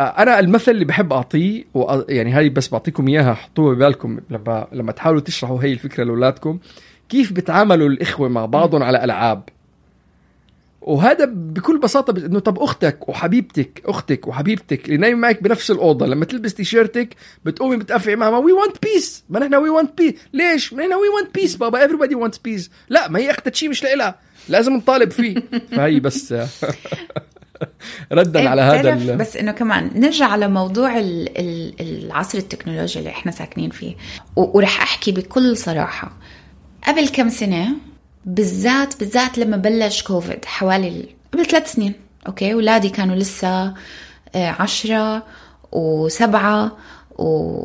أنا 0.00 0.38
المثل 0.38 0.70
اللي 0.72 0.84
بحب 0.84 1.12
أعطيه 1.12 1.64
يعني 2.08 2.32
هاي 2.32 2.48
بس 2.48 2.68
بعطيكم 2.68 3.08
إياها 3.08 3.34
حطوها 3.34 3.74
ببالكم 3.74 4.20
لما 4.30 4.66
لما 4.72 4.92
تحاولوا 4.92 5.20
تشرحوا 5.20 5.62
هي 5.62 5.72
الفكرة 5.72 6.04
لأولادكم 6.04 6.58
كيف 7.10 7.32
بتعاملوا 7.32 7.88
الإخوة 7.88 8.28
مع 8.28 8.46
بعضهم 8.46 8.82
على 8.82 9.04
ألعاب؟ 9.04 9.42
وهذا 10.82 11.24
بكل 11.32 11.78
بساطة 11.78 12.12
بس 12.12 12.22
إنه 12.22 12.38
طب 12.38 12.58
أختك 12.58 13.08
وحبيبتك 13.08 13.82
أختك 13.86 14.28
وحبيبتك 14.28 14.84
اللي 14.86 14.96
نايمة 14.96 15.20
معك 15.20 15.42
بنفس 15.42 15.70
الأوضة 15.70 16.06
لما 16.06 16.24
تلبس 16.24 16.54
تيشيرتك 16.54 17.08
بتقومي 17.44 17.76
بتقفعي 17.76 18.16
معها 18.16 18.38
we 18.38 18.52
want 18.52 18.76
peace 18.82 19.24
ما 19.30 19.40
نحن 19.40 19.54
we 19.54 19.68
want 19.70 19.98
peace 19.98 20.14
ليش؟ 20.32 20.72
ما 20.72 20.82
نحن 20.82 20.92
we 20.92 21.08
want 21.08 21.34
peace 21.34 21.56
بابا. 21.56 21.86
Everybody 21.86 22.14
wants 22.14 22.38
peace 22.44 22.70
لا 22.88 23.08
ما 23.08 23.18
هي 23.18 23.30
اختها 23.30 23.52
شيء 23.52 23.68
مش 23.68 23.82
لإلها. 23.84 24.14
لازم 24.48 24.72
نطالب 24.76 25.10
فيه. 25.10 25.34
فهي 25.76 26.00
بس 26.00 26.34
ردا 28.12 28.48
على 28.48 28.62
هذا 28.62 28.80
بتعرف 28.80 29.02
ال- 29.10 29.16
بس 29.16 29.36
إنه 29.36 29.52
كمان 29.52 29.90
نرجع 29.94 30.26
على 30.26 30.48
موضوع 30.48 30.98
ال- 30.98 31.38
ال- 31.38 31.74
العصر 31.80 32.38
التكنولوجيا 32.38 32.98
اللي 33.00 33.10
إحنا 33.10 33.32
ساكنين 33.32 33.70
فيه. 33.70 33.94
ورح 34.36 34.82
أحكي 34.82 35.12
بكل 35.12 35.56
صراحة. 35.56 36.12
قبل 36.86 37.08
كم 37.08 37.28
سنة 37.28 37.68
بالذات 38.24 38.98
بالذات 39.00 39.38
لما 39.38 39.56
بلش 39.56 40.02
كوفيد 40.02 40.44
حوالي 40.44 40.88
ال- 40.88 41.08
قبل 41.34 41.46
ثلاث 41.46 41.72
سنين 41.72 41.92
okay؟ 42.26 42.52
اولادي 42.52 42.88
كانوا 42.88 43.16
لسه 43.16 43.74
آه، 44.34 44.48
عشرة 44.58 45.22
وسبعة 45.72 46.76
و... 47.18 47.62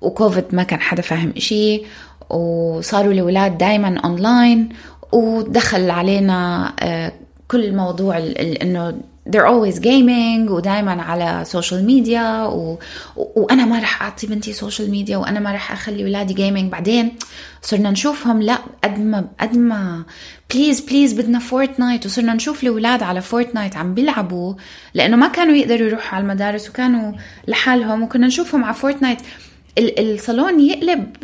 وكوفيد 0.00 0.44
ما 0.52 0.62
كان 0.62 0.80
حدا 0.80 1.02
فاهم 1.02 1.32
إشي. 1.36 1.82
وصاروا 2.30 3.12
الأولاد 3.12 3.58
دايما 3.58 3.98
أونلاين 4.04 4.68
ودخل 5.12 5.90
علينا 5.90 6.72
آه، 6.80 7.12
كل 7.48 7.76
موضوع 7.76 8.18
إنه 8.62 9.00
they're 9.30 9.46
always 9.46 9.78
gaming 9.80 10.50
ودايما 10.50 11.02
على 11.02 11.44
social 11.46 11.84
media 11.84 12.44
و... 12.44 12.78
وأنا 13.16 13.64
ما 13.64 13.78
رح 13.78 14.02
أعطي 14.02 14.26
بنتي 14.26 14.52
social 14.52 14.90
media 14.90 15.16
وأنا 15.16 15.40
ما 15.40 15.52
رح 15.52 15.72
أخلي 15.72 16.02
اولادي 16.02 16.34
gaming 16.34 16.72
بعدين 16.72 17.16
صرنا 17.62 17.90
نشوفهم 17.90 18.42
لا 18.42 18.58
قد 18.84 18.98
ما 18.98 19.24
قد 19.40 19.56
ما 19.56 20.02
please 20.54 20.80
please 20.80 21.12
بدنا 21.12 21.38
Fortnite 21.38 22.06
وصرنا 22.06 22.34
نشوف 22.34 22.62
الأولاد 22.62 23.02
على 23.02 23.20
Fortnite 23.20 23.76
عم 23.76 23.94
بيلعبوا 23.94 24.54
لأنه 24.94 25.16
ما 25.16 25.28
كانوا 25.28 25.54
يقدروا 25.54 25.86
يروحوا 25.88 26.14
على 26.16 26.22
المدارس 26.22 26.68
وكانوا 26.68 27.12
لحالهم 27.48 28.02
وكنا 28.02 28.26
نشوفهم 28.26 28.64
على 28.64 28.74
Fortnite 28.74 29.18
ال- 29.78 30.14
الصالون 30.14 30.60
يقلب 30.60 31.16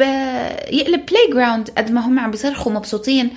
يقلب 0.70 1.06
playground 1.06 1.70
قد 1.78 1.90
ما 1.90 2.00
هم 2.06 2.18
عم 2.18 2.30
بيصرخوا 2.30 2.72
مبسوطين. 2.72 3.30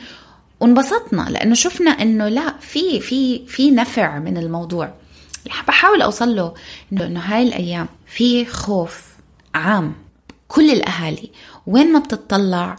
وانبسطنا 0.60 1.28
لأنه 1.30 1.56
شفنا 1.56 1.92
إنه 1.92 2.28
لا 2.28 2.54
في 2.60 3.00
في 3.00 3.46
في 3.48 3.72
نفع 3.72 4.20
من 4.20 4.38
الموضوع. 4.38 4.94
بحاول 5.68 6.02
أوصل 6.02 6.36
له 6.36 6.54
إنه 6.94 7.20
هاي 7.20 7.44
الأيام 7.44 7.88
في 8.06 8.46
خوف 8.46 9.04
عام 9.56 9.94
كل 10.48 10.70
الأهالي. 10.72 11.30
وين 11.68 11.94
ما 11.94 12.00
بتطلع 12.00 12.76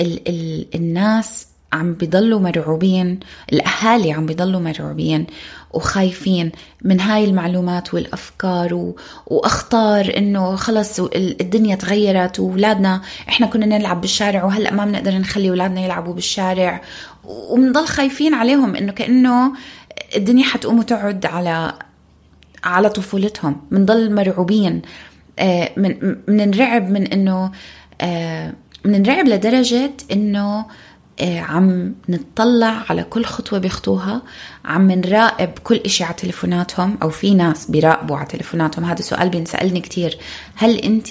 ال 0.00 0.28
ال 0.28 0.66
الناس 0.74 1.46
عم 1.72 1.94
بيضلوا 1.94 2.40
مرعوبين 2.40 3.20
الأهالي 3.52 4.12
عم 4.12 4.26
بيضلوا 4.26 4.60
مرعوبين 4.60 5.26
وخايفين 5.72 6.52
من 6.82 7.00
هاي 7.00 7.24
المعلومات 7.24 7.94
والأفكار 7.94 8.74
و... 8.74 8.96
وأخطار 9.26 10.12
إنه 10.16 10.56
خلص 10.56 11.00
ال- 11.00 11.40
الدنيا 11.40 11.76
تغيرت 11.76 12.40
واولادنا 12.40 13.02
إحنا 13.28 13.46
كنا 13.46 13.66
نلعب 13.66 14.00
بالشارع 14.00 14.44
وهلأ 14.44 14.72
ما 14.74 14.84
بنقدر 14.84 15.18
نخلي 15.18 15.50
اولادنا 15.50 15.80
يلعبوا 15.80 16.14
بالشارع 16.14 16.80
وبنضل 17.24 17.86
خايفين 17.86 18.34
عليهم 18.34 18.76
إنه 18.76 18.92
كأنه 18.92 19.52
الدنيا 20.16 20.44
حتقوم 20.44 20.78
وتقعد 20.78 21.26
على 21.26 21.72
على 22.64 22.88
طفولتهم. 22.88 23.60
بنضل 23.70 24.14
مرعوبين. 24.14 24.82
آه، 25.38 25.70
من 25.76 26.16
بننرعب 26.28 26.90
من 26.90 27.06
إنه 27.06 27.52
آه، 28.00 28.52
بننرعب 28.84 29.28
لدرجة 29.28 29.92
إنه 30.12 30.66
آه، 31.20 31.40
عم 31.40 31.94
نطلع 32.08 32.84
على 32.90 33.02
كل 33.02 33.24
خطوة 33.24 33.58
بيخطوها. 33.58 34.22
عم 34.64 34.90
نراقب 34.90 35.50
كل 35.64 35.76
إشي 35.76 36.04
على 36.04 36.14
تليفوناتهم 36.14 36.98
أو 37.02 37.10
في 37.10 37.34
ناس 37.34 37.70
بيراقبوا 37.70 38.16
على 38.16 38.26
تليفوناتهم. 38.26 38.84
هذا 38.84 39.02
سؤال 39.02 39.28
بينسألني 39.28 39.80
كتير. 39.80 40.18
هل 40.54 40.76
انت 40.76 41.08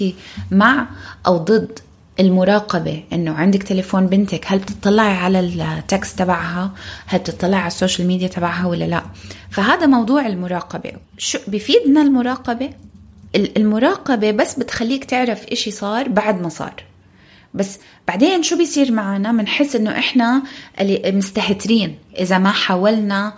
مع 0.51 0.87
أو 1.27 1.37
ضد 1.37 1.79
المراقبة 2.19 3.03
إنه 3.13 3.31
عندك 3.33 3.63
تليفون 3.63 4.07
بنتك 4.07 4.45
هل 4.47 4.59
بتطلعي 4.59 5.13
على 5.17 5.39
ال 5.39 5.55
text 5.55 6.19
تبعها؟ 6.19 6.71
هل 7.05 7.19
بتطلعي 7.19 7.59
على 7.59 7.67
ال 7.67 7.73
social 7.73 8.07
media 8.07 8.27
تبعها 8.27 8.67
ولا 8.67 8.85
لا؟ 8.85 9.03
فهذا 9.49 9.85
موضوع 9.85 10.27
المراقبة. 10.27 10.91
شو 11.17 11.39
بفيدنا 11.47 12.01
المراقبة؟ 12.01 12.69
ال- 13.35 13.57
المراقبة 13.57 14.31
بس 14.31 14.59
بتخليك 14.59 15.05
تعرف 15.05 15.45
إشي 15.47 15.71
صار 15.71 16.07
بعد 16.09 16.41
ما 16.41 16.49
صار. 16.49 16.83
بس 17.53 17.79
بعدين 18.07 18.43
شو 18.43 18.57
بيصير 18.57 18.91
معنا؟ 18.91 19.31
بنحس 19.31 19.75
إنه 19.75 19.91
إحنا 19.99 20.43
مستهترين. 21.05 21.95
إذا 22.19 22.37
ما 22.37 22.51
حاولنا 22.51 23.33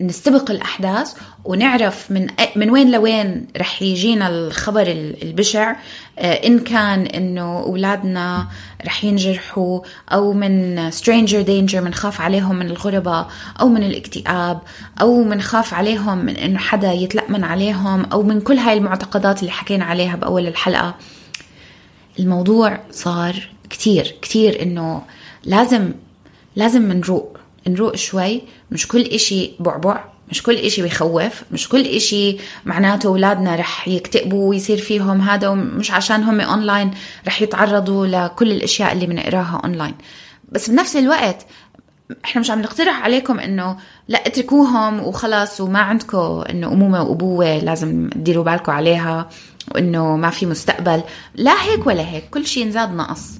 نستبق 0.00 0.50
الأحداث 0.50 1.12
ونعرف 1.44 2.10
من 2.10 2.26
من 2.56 2.70
وين 2.70 2.90
لوين 2.90 3.46
رح 3.56 3.82
يجينا 3.82 4.28
الخبر 4.28 4.82
ال- 4.82 5.22
البشع. 5.22 5.76
آه، 6.18 6.32
إن 6.46 6.58
كان 6.58 7.06
إنه 7.06 7.58
أولادنا 7.58 8.46
رح 8.86 9.04
ينجرحوا 9.04 9.80
أو 10.12 10.32
من 10.32 10.90
stranger 10.90 11.42
danger 11.42 11.80
بنخاف 11.80 12.20
عليهم 12.20 12.56
من 12.56 12.66
الغرباء 12.66 13.28
أو 13.60 13.68
من 13.68 13.82
الاكتئاب 13.82 14.60
أو 15.00 15.24
بنخاف 15.24 15.74
عليهم 15.74 16.18
من 16.18 16.36
إنه 16.36 16.58
حدا 16.58 16.92
يتلأمن 16.92 17.44
عليهم 17.44 18.04
أو 18.04 18.22
من 18.22 18.40
كل 18.40 18.56
هاي 18.58 18.78
المعتقدات 18.78 19.40
اللي 19.40 19.50
حكينا 19.52 19.84
عليها 19.84 20.16
بأول 20.16 20.46
الحلقة. 20.46 20.94
الموضوع 22.18 22.78
صار 22.90 23.48
كتير 23.70 24.14
كتير 24.22 24.62
إنه 24.62 25.02
لازم 25.44 25.92
لازم 26.56 26.92
نروق. 26.92 27.37
نروق 27.68 27.96
شوي. 27.96 28.42
مش 28.70 28.88
كل 28.88 29.02
إشي 29.02 29.50
بعبع 29.60 30.04
مش 30.30 30.42
كل 30.42 30.56
إشي 30.56 30.82
بيخوف 30.82 31.42
مش 31.52 31.68
كل 31.68 31.86
إشي 31.86 32.36
معناته 32.64 33.06
أولادنا 33.06 33.56
رح 33.56 33.88
يكتئبوا 33.88 34.48
ويصير 34.50 34.78
فيهم 34.78 35.20
هذا 35.20 35.48
ومش 35.48 35.90
عشان 35.90 36.22
هم 36.22 36.40
اونلاين 36.40 36.90
رح 37.26 37.42
يتعرضوا 37.42 38.06
لكل 38.06 38.52
الأشياء 38.52 38.92
اللي 38.92 39.06
بنقراها 39.06 39.60
اونلاين 39.64 39.94
بس 40.52 40.70
بنفس 40.70 40.96
الوقت 40.96 41.46
إحنا 42.24 42.40
مش 42.40 42.50
عم 42.50 42.60
نقترح 42.60 43.02
عليكم 43.02 43.38
إنه 43.38 43.76
لا 44.08 44.26
اتركوهم 44.26 45.00
وخلص 45.00 45.60
وما 45.60 45.78
عندكم 45.78 46.44
إنه 46.50 46.66
أمومة 46.72 47.02
وأبوة 47.02 47.58
لازم 47.58 48.10
تديروا 48.10 48.44
بالكم 48.44 48.72
عليها 48.72 49.28
وإنه 49.74 50.16
ما 50.16 50.30
في 50.30 50.46
مستقبل. 50.46 51.02
لا 51.34 51.62
هيك 51.62 51.86
ولا 51.86 52.08
هيك 52.08 52.24
كل 52.30 52.46
شيء 52.46 52.66
إن 52.66 52.75
زاد 52.75 52.94
نقص. 52.94 53.30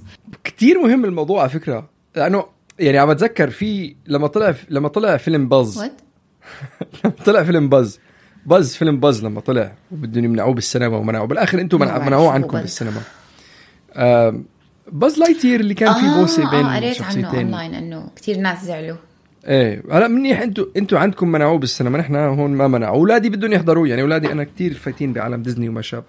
كتير 0.45 0.79
مهم 0.79 1.05
الموضوع 1.05 1.41
على 1.41 1.51
فكرة 1.51 1.89
لأنه 2.17 2.45
يعني 2.79 2.99
عم 2.99 3.15
بتذكر 3.15 3.51
في 3.51 3.95
لما 4.07 4.27
طلع 4.27 4.55
لما 4.71 4.89
طلع 4.89 5.17
فيلم 5.17 5.49
Buzz 5.49 5.79
لما 7.05 7.15
طلع 7.27 7.43
فيلم 7.45 7.69
Buzz 7.69 8.01
Buzz 8.47 8.77
فيلم 8.77 9.01
Buzz 9.01 9.25
لما 9.25 9.41
طلع. 9.41 9.73
وبدهم 9.93 10.25
يمنعوه 10.25 10.55
بالسينما 10.55 10.97
ومنعوه 10.97 11.27
بالآخر. 11.27 11.61
أنتم 11.61 11.81
منعوه 11.81 12.33
عنكم. 12.33 12.61
بالسينما. 12.61 13.01
Buzz 14.93 15.19
Lightyear 15.19 15.61
اللي 15.61 15.75
كان 15.75 15.95
في 15.95 16.21
بوسة 16.21 16.51
بين 16.51 16.67
آه 16.67 16.77
قريت 16.77 17.03
عنه 17.03 17.11
شخصيتين 17.11 17.55
اونلاين 17.55 17.75
إنه 17.75 18.11
كثير 18.17 18.39
ناس 18.39 18.65
زعلوا. 18.65 18.97
إيه. 19.47 19.83
هلا 19.93 20.09
منيح 20.09 20.41
أنتوا 20.41 20.67
أنتوا 20.77 20.99
عندكم 20.99 21.33
منعوه 21.33 21.59
بالسينما. 21.59 21.99
نحن 21.99 22.17
هون 22.17 22.51
ما 22.51 22.69
منعوه. 22.69 22.97
أولادي 22.97 23.31
بدهم 23.31 23.53
يحضروه. 23.53 23.89
يعني 23.89 24.03
أولادي 24.03 24.33
أنا 24.33 24.45
كتير 24.45 24.75
فايتين 24.75 25.13
بعالم 25.13 25.43
ديزني 25.43 25.69
وما 25.69 25.83
شابه. 25.83 26.07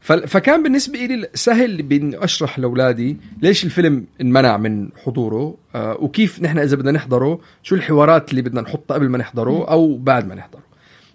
فكان 0.00 0.62
بالنسبة 0.62 0.98
لي 0.98 1.28
سهل 1.34 1.82
بإني 1.82 2.24
أشرح 2.24 2.58
لأولادي 2.58 3.16
ليش 3.42 3.64
الفيلم 3.64 4.04
انمنع 4.20 4.56
من 4.56 4.88
حضوره 5.04 5.56
آه 5.74 5.96
وكيف 6.00 6.42
نحن 6.42 6.58
إذا 6.58 6.76
بدنا 6.76 6.92
نحضره 6.92 7.40
شو 7.62 7.74
الحوارات 7.74 8.30
اللي 8.30 8.42
بدنا 8.42 8.60
نحطها 8.60 8.94
قبل 8.94 9.08
ما 9.08 9.18
نحضره 9.18 9.70
أو 9.70 9.96
بعد 9.96 10.28
ما 10.28 10.34
نحضره. 10.34 10.62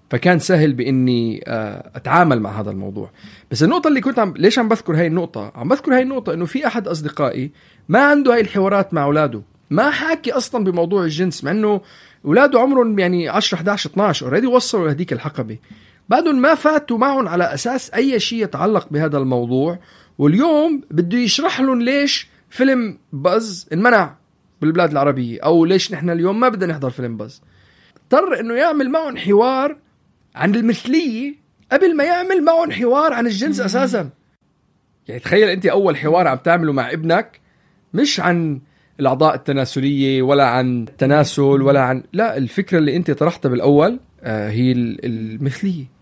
فكان 0.10 0.40
سهل 0.40 0.74
بإني 0.74 1.44
آه 1.48 1.92
أتعامل 1.96 2.40
مع 2.40 2.62
هذا 2.62 2.72
الموضوع. 2.72 3.10
بس 3.52 3.64
النقطة 3.64 3.88
اللي 3.88 4.02
كنت 4.02 4.20
عم 4.20 4.34
ليش 4.38 4.60
عم 4.60 4.68
بذكر 4.70 4.96
هاي 4.96 5.08
النقطة؟ 5.08 5.52
عم 5.56 5.70
بذكر 5.70 5.96
هاي 5.96 6.02
النقطة 6.02 6.34
إنه 6.34 6.46
في 6.46 6.68
أحد 6.68 6.88
أصدقائي 6.88 7.52
ما 7.90 8.00
عنده 8.00 8.34
هاي 8.34 8.42
الحوارات 8.42 8.94
مع 8.94 9.04
أولاده. 9.04 9.42
ما 9.70 9.90
حاكي 9.90 10.32
أصلا 10.32 10.64
بموضوع 10.64 11.04
الجنس 11.04 11.44
مع 11.44 11.52
إنه 11.52 11.82
أولاده 12.26 12.60
عمرهم 12.60 13.00
يعني 13.00 13.30
10 13.30 13.56
11 13.56 13.90
12 13.90 14.26
already 14.26 14.48
وصلوا 14.48 14.88
لهديك 14.88 15.14
الحقبة. 15.14 15.58
بعدهم 16.10 16.42
ما 16.42 16.56
فاتوا 16.56 16.98
معهم 16.98 17.28
على 17.28 17.54
أساس 17.54 17.94
أي 17.94 18.20
شيء 18.20 18.44
يتعلق 18.44 18.88
بهذا 18.92 19.18
الموضوع 19.18 19.80
واليوم 20.18 20.82
بده 20.92 21.18
يشرح 21.18 21.62
لهم 21.62 21.82
ليش 21.82 22.28
فيلم 22.50 22.98
Buzz 23.14 23.68
انمنع 23.74 24.16
بالبلاد 24.62 24.92
العربية 24.92 25.42
أو 25.42 25.66
ليش 25.66 25.92
نحن 25.92 26.10
اليوم 26.10 26.40
ما 26.40 26.50
بدنا 26.50 26.74
نحضر 26.74 26.90
فيلم 26.90 27.18
Buzz 27.18 27.42
اضطر 27.98 28.40
إنه 28.40 28.54
يعمل 28.54 28.90
معهم 28.90 29.18
حوار 29.18 29.78
عن 30.36 30.56
المثلية 30.56 31.36
قبل 31.72 31.96
ما 31.96 32.04
يعمل 32.04 32.44
معهم 32.44 32.72
حوار 32.72 33.14
عن 33.14 33.28
الجنس 33.28 33.60
أساسا. 33.62 34.10
يعني 35.08 35.20
تخيل 35.20 35.50
أنت 35.50 35.66
أول 35.66 35.98
حوار 35.98 36.28
عم 36.28 36.38
تعمله 36.38 36.74
مع 36.74 36.92
ابنك 36.92 37.40
مش 37.94 38.20
عن 38.20 38.62
الأعضاء 39.00 39.36
التناسلية 39.36 40.22
ولا 40.22 40.48
عن 40.48 40.84
التناسل 40.84 41.42
ولا 41.42 41.82
عن 41.82 42.04
لا 42.14 42.38
الفكرة 42.38 42.78
اللي 42.78 42.96
أنت 42.96 43.12
طرحتها 43.12 43.50
بالأول 43.50 44.00
آه، 44.24 44.50
هي 44.50 44.72
المثلية. 45.04 45.95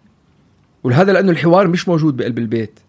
ولهذا 0.84 1.14
لأنه 1.14 1.32
الحوار 1.32 1.68
مش 1.68 1.88
موجود 1.88 2.18
بقلب 2.18 2.38
البيت. 2.38 2.80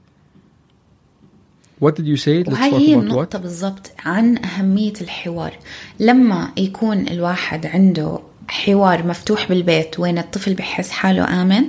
What 1.84 1.92
did 1.92 2.06
you 2.06 2.24
say? 2.24 2.48
وهي 2.48 2.72
هي 2.72 2.94
النقطة 2.94 3.38
بالضبط 3.38 3.92
عن 4.04 4.44
أهمية 4.44 4.92
الحوار. 5.00 5.58
لما 6.00 6.52
يكون 6.56 7.08
الواحد 7.08 7.66
عنده 7.66 8.18
حوار 8.48 9.06
مفتوح 9.06 9.48
بالبيت 9.48 10.00
وين 10.00 10.18
الطفل 10.18 10.54
بحس 10.54 10.90
حاله 10.90 11.42
آمن 11.42 11.64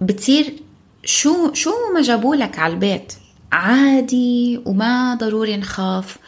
بتصير 0.00 0.54
شو 1.04 1.52
شو 1.52 1.70
ما 1.94 2.02
جابوا 2.02 2.36
لك 2.36 2.58
على 2.58 2.74
البيت؟ 2.74 3.12
عادي 3.52 4.62
وما 4.66 5.14
ضروري 5.14 5.56
نخاف 5.56 6.18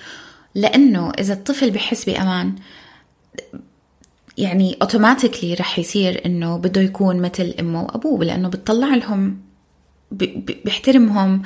لأنه 0.54 1.10
إذا 1.18 1.32
الطفل 1.34 1.70
بحس 1.70 2.04
بأمان 2.04 2.54
يعني 4.38 4.76
اوتوماتيكلي 4.82 5.54
رح 5.54 5.78
يصير 5.78 6.22
إنه 6.26 6.56
بده 6.56 6.80
يكون 6.80 7.20
مثل 7.20 7.54
أمه 7.60 7.82
وأبوه 7.82 8.24
لأنه 8.24 8.48
بتطلع 8.48 8.94
لهم 8.94 9.38
بيحترمهم 10.64 11.42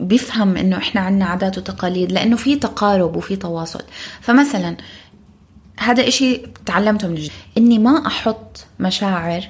بيفهم 0.00 0.56
إنه 0.56 0.76
إحنا 0.76 1.00
عنا 1.00 1.24
عادات 1.24 1.58
وتقاليد 1.58 2.12
لأنه 2.12 2.36
في 2.36 2.56
تقارب 2.56 3.16
وفي 3.16 3.36
تواصل. 3.36 3.82
فمثلا 4.20 4.76
هذا 5.78 6.08
إشي 6.08 6.42
تعلمته 6.66 7.08
من 7.08 7.14
جديد 7.14 7.30
إني 7.58 7.78
ما 7.78 8.06
أحط 8.06 8.66
مشاعر 8.80 9.48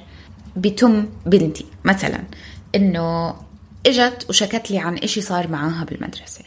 بتم 0.55 1.05
بنتي. 1.25 1.65
مثلا 1.85 2.23
إنه 2.75 3.35
إجت 3.85 4.25
وشكت 4.29 4.71
لي 4.71 4.79
عن 4.79 4.97
إشي 4.97 5.21
صار 5.21 5.47
معاها 5.47 5.83
بالمدرسة. 5.83 6.41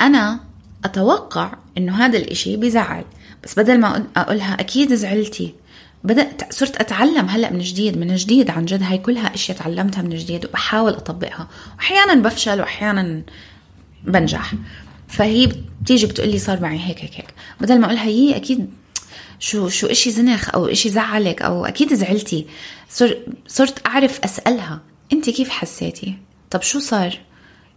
أنا 0.00 0.40
أتوقع 0.84 1.54
إنه 1.78 2.06
هذا 2.06 2.18
الإشي 2.18 2.56
بزعل 2.56 3.04
بس 3.44 3.58
بدل 3.58 3.80
ما 3.80 4.06
أقولها 4.16 4.60
أكيد 4.60 4.94
زعلتي. 4.94 5.54
بدأت 6.04 6.52
صرت 6.52 6.76
أتعلم 6.76 7.26
هلأ 7.26 7.52
من 7.52 7.58
جديد 7.58 7.98
من 7.98 8.16
جديد 8.16 8.50
عن 8.50 8.64
جد. 8.64 8.82
هاي 8.82 8.98
كلها 8.98 9.34
أشياء 9.34 9.58
تعلمتها 9.58 10.02
من 10.02 10.16
جديد 10.16 10.46
وبحاول 10.46 10.92
أطبقها. 10.92 11.48
وأحيانا 11.76 12.14
بفشل 12.14 12.60
وأحيانا 12.60 13.22
بنجح. 14.04 14.52
فهي 15.08 15.52
بتيجي 15.82 16.06
بتقول 16.06 16.28
لي 16.28 16.38
صار 16.38 16.60
معي 16.60 16.78
هيك 16.78 17.00
هيك 17.00 17.14
هيك. 17.14 17.34
بدل 17.60 17.80
ما 17.80 17.86
أقولها 17.86 18.04
هي 18.04 18.36
أكيد 18.36 18.70
شو 19.38 19.68
شو 19.68 19.86
إشي 19.86 20.10
زنخ 20.10 20.54
أو 20.54 20.66
إشي 20.66 20.88
زعلك 20.88 21.42
أو 21.42 21.64
أكيد 21.64 21.94
زعلتي. 21.94 22.46
صر 22.90 23.18
صرت 23.46 23.86
أعرف 23.86 24.20
أسألها. 24.24 24.80
أنت 25.12 25.30
كيف 25.30 25.48
حسيتي؟ 25.48 26.14
طب 26.50 26.62
شو 26.62 26.78
صار؟ 26.78 27.18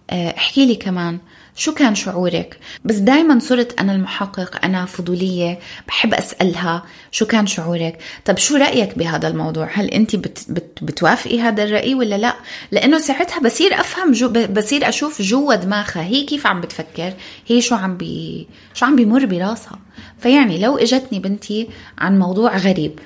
آه، 0.10 0.38
احكي 0.38 0.65
لي 0.65 0.76
كمان. 0.76 1.19
شو 1.62 1.74
كان 1.74 1.95
شعورك؟ 1.95 2.58
بس 2.86 2.95
دايما 2.95 3.39
صرت 3.39 3.80
أنا 3.80 3.95
المحقق 3.95 4.65
أنا 4.65 4.86
فضولية 4.86 5.60
بحب 5.88 6.13
أسألها. 6.13 6.84
شو 7.12 7.26
كان 7.26 7.47
شعورك؟ 7.47 7.97
طب 8.26 8.38
شو 8.38 8.56
رأيك 8.56 8.97
بهذا 8.97 9.28
الموضوع؟ 9.28 9.69
هل 9.74 9.88
أنت 9.88 10.15
بت 10.15 10.45
بت 10.50 10.80
بتوافقي 10.82 11.41
هذا 11.41 11.63
الرأي 11.63 11.95
ولا 11.95 12.17
لا؟ 12.17 12.36
لأنه 12.71 13.00
ساعتها 13.00 13.39
بصير 13.39 13.80
أفهم 13.80 14.12
جوا 14.12 14.29
بصير 14.30 14.89
أشوف 14.89 15.21
جوا 15.21 15.56
دماغها 15.56 16.04
هي 16.04 16.24
كيف 16.24 16.47
عم 16.47 16.62
بتفكر؟ 16.62 17.13
هي 17.47 17.62
شو 17.62 17.76
عم 17.76 17.97
بي 17.97 18.47
شو 18.74 18.86
عم 18.86 18.95
بيمر 18.95 19.26
براسها؟ 19.26 19.80
فيعني 20.19 20.58
لو 20.58 20.78
إجتني 20.78 21.19
بنتي 21.19 21.69
عن 21.97 22.19
موضوع 22.19 22.58
غريب 22.58 23.00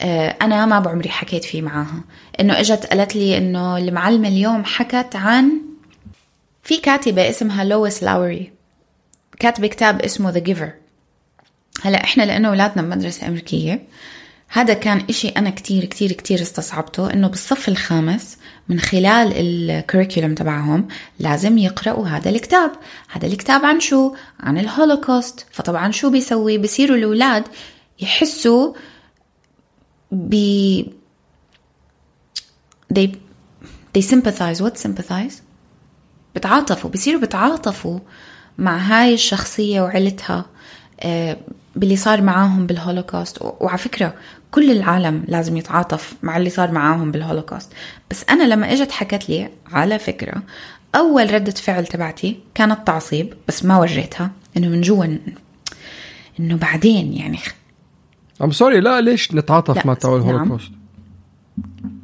آه، 0.00 0.36
أنا 0.42 0.66
ما 0.66 0.80
بعمري 0.80 1.08
حكيت 1.08 1.44
فيه 1.44 1.62
معاها. 1.62 2.04
إنه 2.40 2.60
إجت 2.60 2.86
قالت 2.86 3.16
لي 3.16 3.38
إنه 3.38 3.78
المعلمة 3.78 4.28
اليوم 4.28 4.64
حكت 4.64 5.16
عن 5.16 5.75
في 6.66 6.78
كاتبة 6.78 7.28
اسمها 7.30 7.64
لويس 7.64 8.02
لاوري. 8.02 8.52
كاتبة 9.38 9.66
كتاب 9.66 10.02
اسمه 10.02 10.32
The 10.32 10.44
Giver. 10.46 10.70
هلا 11.82 12.04
إحنا 12.04 12.22
لأنه 12.22 12.48
أولادنا 12.48 12.82
بمدرسة 12.82 13.28
أمريكية 13.28 13.88
هذا 14.48 14.74
كان 14.74 15.04
إشي 15.10 15.28
أنا 15.28 15.50
كتير 15.50 15.84
كتير 15.84 16.12
كتير 16.12 16.42
استصعبته 16.42 17.12
إنه 17.12 17.28
بالصف 17.28 17.68
الخامس 17.68 18.38
من 18.68 18.80
خلال 18.80 19.32
الكوريكولم 19.36 20.34
تبعهم 20.34 20.88
لازم 21.18 21.58
يقرأوا 21.58 22.08
هذا 22.08 22.30
الكتاب. 22.30 22.70
هذا 23.08 23.26
الكتاب 23.26 23.64
عن 23.64 23.80
شو؟ 23.80 24.14
عن 24.40 24.58
الهولوكوست. 24.58 25.46
فطبعا 25.50 25.90
شو 25.90 26.10
بيسوي؟ 26.10 26.58
بصيروا 26.58 26.96
الأولاد 26.96 27.44
يحسوا 28.00 28.74
ب 30.10 30.82
they 32.94 33.08
they 33.96 34.02
sympathize. 34.02 34.60
What 34.60 34.78
sympathize? 34.78 35.45
بتعاطفوا 36.36 36.90
بصيروا 36.90 37.20
بتعاطفوا 37.20 37.98
مع 38.58 38.76
هاي 38.76 39.14
الشخصية 39.14 39.80
وعيلتها 39.80 40.44
آه، 41.00 41.36
باللي 41.76 41.96
صار 41.96 42.22
معاهم 42.22 42.66
بالهولوكوست 42.66 43.38
وعلى 43.42 43.78
فكرة 43.78 44.14
كل 44.50 44.70
العالم 44.70 45.24
لازم 45.28 45.56
يتعاطف 45.56 46.14
مع 46.22 46.36
اللي 46.36 46.50
صار 46.50 46.70
معاهم 46.70 47.10
بالهولوكوست 47.10 47.72
بس 48.10 48.24
أنا 48.30 48.42
لما 48.42 48.72
إجت 48.72 48.90
حكت 48.90 49.28
لي 49.28 49.50
على 49.72 49.98
فكرة 49.98 50.42
أول 50.94 51.34
ردة 51.34 51.52
فعل 51.52 51.86
تبعتي 51.86 52.38
كانت 52.54 52.86
تعصيب 52.86 53.34
بس 53.48 53.64
ما 53.64 53.78
وريتها 53.78 54.30
إنه 54.56 54.68
من 54.68 54.80
جوا 54.80 55.18
إنه 56.40 56.56
بعدين 56.56 57.12
يعني 57.12 57.38
I'm 58.42 58.50
sorry 58.52 58.80
لا 58.80 59.00
ليش 59.00 59.34
نتعاطف 59.34 59.86
مع 59.86 59.94
تبع 59.94 60.16
الهولوكوست؟ 60.16 60.70
نعم. 60.70 61.95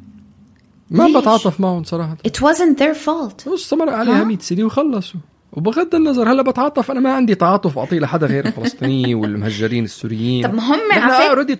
ما 0.89 1.19
بتعاطف 1.19 1.59
معهم 1.59 1.83
صراحة. 1.83 2.17
It 2.27 2.31
wasn't 2.31 2.79
their 2.79 2.95
fault. 3.05 3.53
استمر 3.53 3.89
عليها 3.89 4.23
100 4.23 4.37
سنه 4.39 4.63
وخلصوا 4.63 5.19
وبغض 5.53 5.95
النظر 5.95 6.31
هلا 6.31 6.41
بتعاطف 6.41 6.91
أنا 6.91 6.99
ما 6.99 7.13
عندي 7.13 7.35
تعاطف 7.35 7.77
أعطيه 7.77 7.99
لحدا 7.99 8.27
غير 8.27 8.45
الفلسطينيين 8.45 9.15
والمهجرين 9.21 9.83
السوريين. 9.83 10.47
طب 10.47 10.53
ما 10.53 10.63
هم 10.63 10.79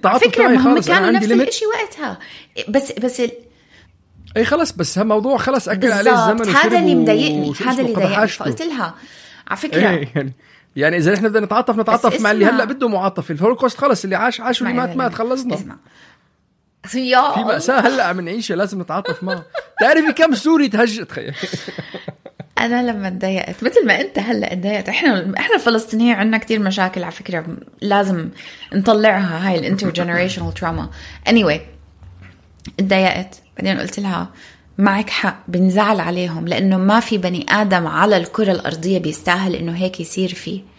على 0.06 0.20
فكرة 0.20 0.48
ما 0.48 0.74
هم 0.74 0.80
كانوا 0.80 1.12
نفس 1.12 1.32
الشيء 1.32 1.68
وقتها. 1.68 2.20
بس 2.70 2.92
بس 2.92 3.20
ال... 3.20 3.32
اي 4.38 4.46
خلص 4.46 4.72
بس 4.72 4.98
هالموضوع 4.98 5.38
خلص 5.38 5.70
اكل 5.70 5.92
عليه 5.92 6.12
الزمن 6.12 6.56
هذا 6.56 6.80
اللي 6.80 6.96
مضايقني 6.96 7.54
هذا 7.66 7.82
اللي 7.82 7.94
ضايقني 7.94 8.28
فقلت 8.28 8.62
لها 8.62 8.96
على 9.48 9.58
فكرة. 9.58 9.90
إيه 9.90 10.12
يعني 10.16 10.34
يعني 10.76 10.98
إذا 10.98 11.14
إحنا 11.14 11.30
بدنا 11.30 11.46
نتعاطف 11.46 11.78
نتعاطف 11.78 12.22
مع 12.22 12.32
اللي 12.32 12.46
هلا 12.46 12.66
بده 12.66 12.88
معاطفه 12.88 13.34
الهولوكوست 13.34 13.78
خلص 13.78 14.04
اللي 14.04 14.16
عاش 14.16 14.42
عاش 14.42 14.62
واللي 14.62 14.78
مات 14.78 14.98
مات 14.98 15.14
خلصنا. 15.14 15.56
اسمع. 15.56 15.76
يا 16.96 17.32
في 17.34 17.44
مأساة 17.44 17.80
هلأ 17.80 18.04
عم 18.04 18.22
نعيشها 18.22 18.56
لازم 18.56 18.82
نتعاطف 18.82 19.24
معها 19.24 19.46
بتعرفي 19.78 20.14
كم 20.14 20.36
سوري 20.36 20.68
تهجد 20.68 21.06
تخيل. 21.06 21.36
أنا 22.60 22.92
لما 22.92 23.10
تضايقت 23.10 23.64
مثل 23.64 23.86
ما 23.88 24.02
أنت 24.02 24.20
هلأ 24.20 24.56
تضايقت. 24.56 24.90
إحنا 24.90 25.34
إحنا 25.38 25.56
الفلسطينيين 25.56 26.16
عندنا 26.16 26.38
كثير 26.38 26.60
مشاكل 26.60 27.04
على 27.04 27.12
فكرة. 27.12 27.46
لازم 27.82 28.30
نطلعها 28.74 29.50
هاي 29.50 29.60
ال 29.60 29.90
intergenerational 29.90 30.54
trauma 30.54 30.90
anyway 31.30 31.60
تضايقت. 32.78 33.42
بعدين 33.58 33.80
قلت 33.80 34.00
لها 34.00 34.30
معك 34.78 35.10
حق 35.10 35.44
بنزعل 35.48 36.00
عليهم 36.00 36.48
لأنه 36.48 36.78
ما 36.78 37.00
في 37.00 37.18
بني 37.18 37.46
آدم 37.50 37.88
على 37.88 38.18
الكرة 38.18 38.52
الأرضية 38.52 39.00
بيستاهل 39.00 39.56
إنه 39.56 39.78
هيك 39.78 40.00
يصير 40.00 40.34
فيه. 40.34 40.73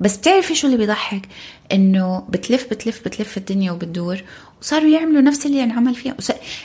بس 0.00 0.16
بتعرفي 0.16 0.54
شو 0.54 0.66
اللي 0.66 0.78
بيضحك؟ 0.78 1.28
إنه 1.72 2.26
بتلف 2.28 2.66
بتلف 2.70 3.04
بتلف 3.04 3.36
الدنيا 3.36 3.72
وبتدور. 3.72 4.22
وصاروا 4.62 4.88
يعملوا 4.88 5.20
نفس 5.20 5.46
اللي 5.46 5.64
انعمل 5.64 5.94
فيها. 5.94 6.16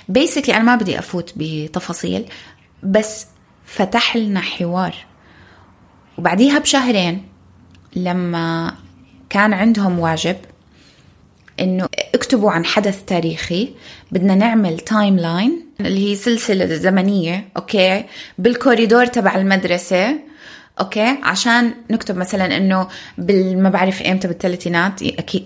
basically 0.10 0.55
أنا 0.56 0.63
ما 0.63 0.76
بدي 0.76 1.00
أفوت 1.00 1.34
بتفاصيل 1.36 2.26
بس 2.84 3.26
فتح 3.65 4.15
لنا 4.17 4.41
حوار. 4.41 4.95
وبعديها 6.17 6.60
بشهرين 6.60 7.24
لما 7.95 8.76
كان 9.30 9.54
عندهم 9.54 10.00
واجب 10.00 10.38
إنه 11.60 11.89
اكتبوا 12.15 12.52
عن 12.52 12.65
حدث 12.65 13.04
تاريخي 13.04 13.69
بدنا 14.12 14.36
نعمل 14.36 14.80
timeline 14.79 15.65
اللي 15.80 16.12
هي 16.12 16.15
سلسلة 16.15 16.65
زمنية 16.76 17.50
okay؟ 17.58 18.05
بال 18.38 18.51
corridor 18.51 19.05
تبع 19.06 19.36
المدرسة. 19.36 20.19
okay؟ 20.79 21.17
عشان 21.23 21.73
نكتب 21.91 22.17
مثلا 22.17 22.57
إنه 22.57 22.88
ما 23.55 23.69
بعرف 23.69 24.01
إمتى 24.01 24.27
بالثلاثينات 24.27 25.01
أكيد 25.01 25.45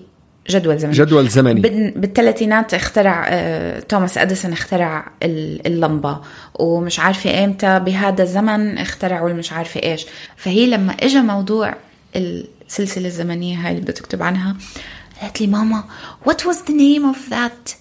جدول 0.49 0.77
زمني. 0.77 0.93
جدول 0.93 1.27
زمني. 1.27 1.61
بالثلاثينات 1.95 2.73
اخترع 2.73 3.25
آه، 3.29 3.79
توماس 3.79 4.17
أديسون 4.17 4.51
اخترع 4.53 5.11
اللمبة 5.23 6.19
ومش 6.59 6.99
عارفة 6.99 7.45
إمتى 7.45 7.79
بهذا 7.79 8.23
الزمن 8.23 8.77
اخترعوا 8.77 9.33
مش 9.33 9.53
عارفة 9.53 9.83
إيش. 9.83 10.05
فهي 10.35 10.65
لما 10.65 10.93
اجى 10.93 11.21
موضوع 11.21 11.75
السلسلة 12.15 13.07
الزمنية 13.07 13.57
هاي 13.57 13.71
اللي 13.71 13.81
بدها 13.81 13.95
تكتب 13.95 14.23
عنها 14.23 14.55
قالت 15.21 15.41
لي 15.41 15.47
ماما 15.47 15.83
what 16.29 16.37
was 16.37 16.57
the 16.67 16.71
name 16.71 17.15
of 17.15 17.31
that 17.33 17.75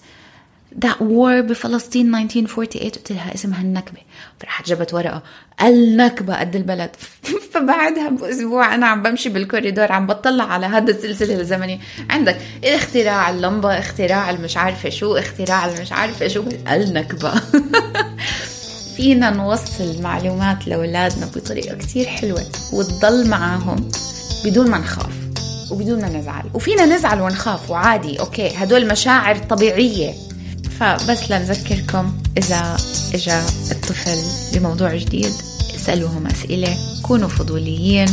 that 0.75 0.99
war 0.99 1.41
بفلسطين 1.41 2.15
1948 2.15 2.91
قلت 2.91 3.11
لها 3.11 3.33
اسمها 3.33 3.61
النكبة. 3.61 3.99
فرحت 4.39 4.69
جبت 4.69 4.93
ورقة. 4.93 5.23
النكبة 5.61 6.39
قد 6.39 6.55
البلد. 6.55 6.89
فبعدها 7.53 8.09
بأسبوع 8.09 8.75
أنا 8.75 8.87
عم 8.87 9.03
بمشي 9.03 9.29
بالكوريدور 9.29 9.91
عم 9.91 10.07
بطلع 10.07 10.43
على 10.43 10.65
هذا 10.65 10.91
السلسلة 10.91 11.39
الزمنية. 11.39 11.79
عندك 12.09 12.37
اختراع 12.63 13.29
اللمبة 13.29 13.79
اختراع 13.79 14.29
المش 14.29 14.57
عارفة 14.57 14.89
شو 14.89 15.15
اختراع 15.15 15.65
المش 15.65 15.91
عارفة 15.91 16.27
شو. 16.27 16.43
النكبة. 16.71 17.33
فينا 18.97 19.29
نوصل 19.29 20.01
معلومات 20.01 20.67
لأولادنا 20.67 21.25
بطريقة 21.35 21.75
كتير 21.75 22.05
حلوة 22.05 22.43
وتضل 22.73 23.29
معاهم 23.29 23.89
بدون 24.45 24.69
ما 24.69 24.77
نخاف 24.77 25.13
وبدون 25.71 26.01
ما 26.01 26.09
نزعل. 26.09 26.43
وفينا 26.53 26.85
نزعل 26.85 27.21
ونخاف 27.21 27.69
وعادي. 27.69 28.19
أوكي 28.19 28.51
هدول 28.55 28.87
مشاعر 28.87 29.37
طبيعية. 29.37 30.28
فبس 30.79 31.31
لنذكركم 31.31 32.17
إذا 32.37 32.77
إجا 33.13 33.45
الطفل 33.71 34.17
بموضوع 34.53 34.95
جديد 34.95 35.33
اسألوهم 35.75 36.27
أسئلة 36.27 36.77
كونوا 37.01 37.27
فضوليين 37.27 38.07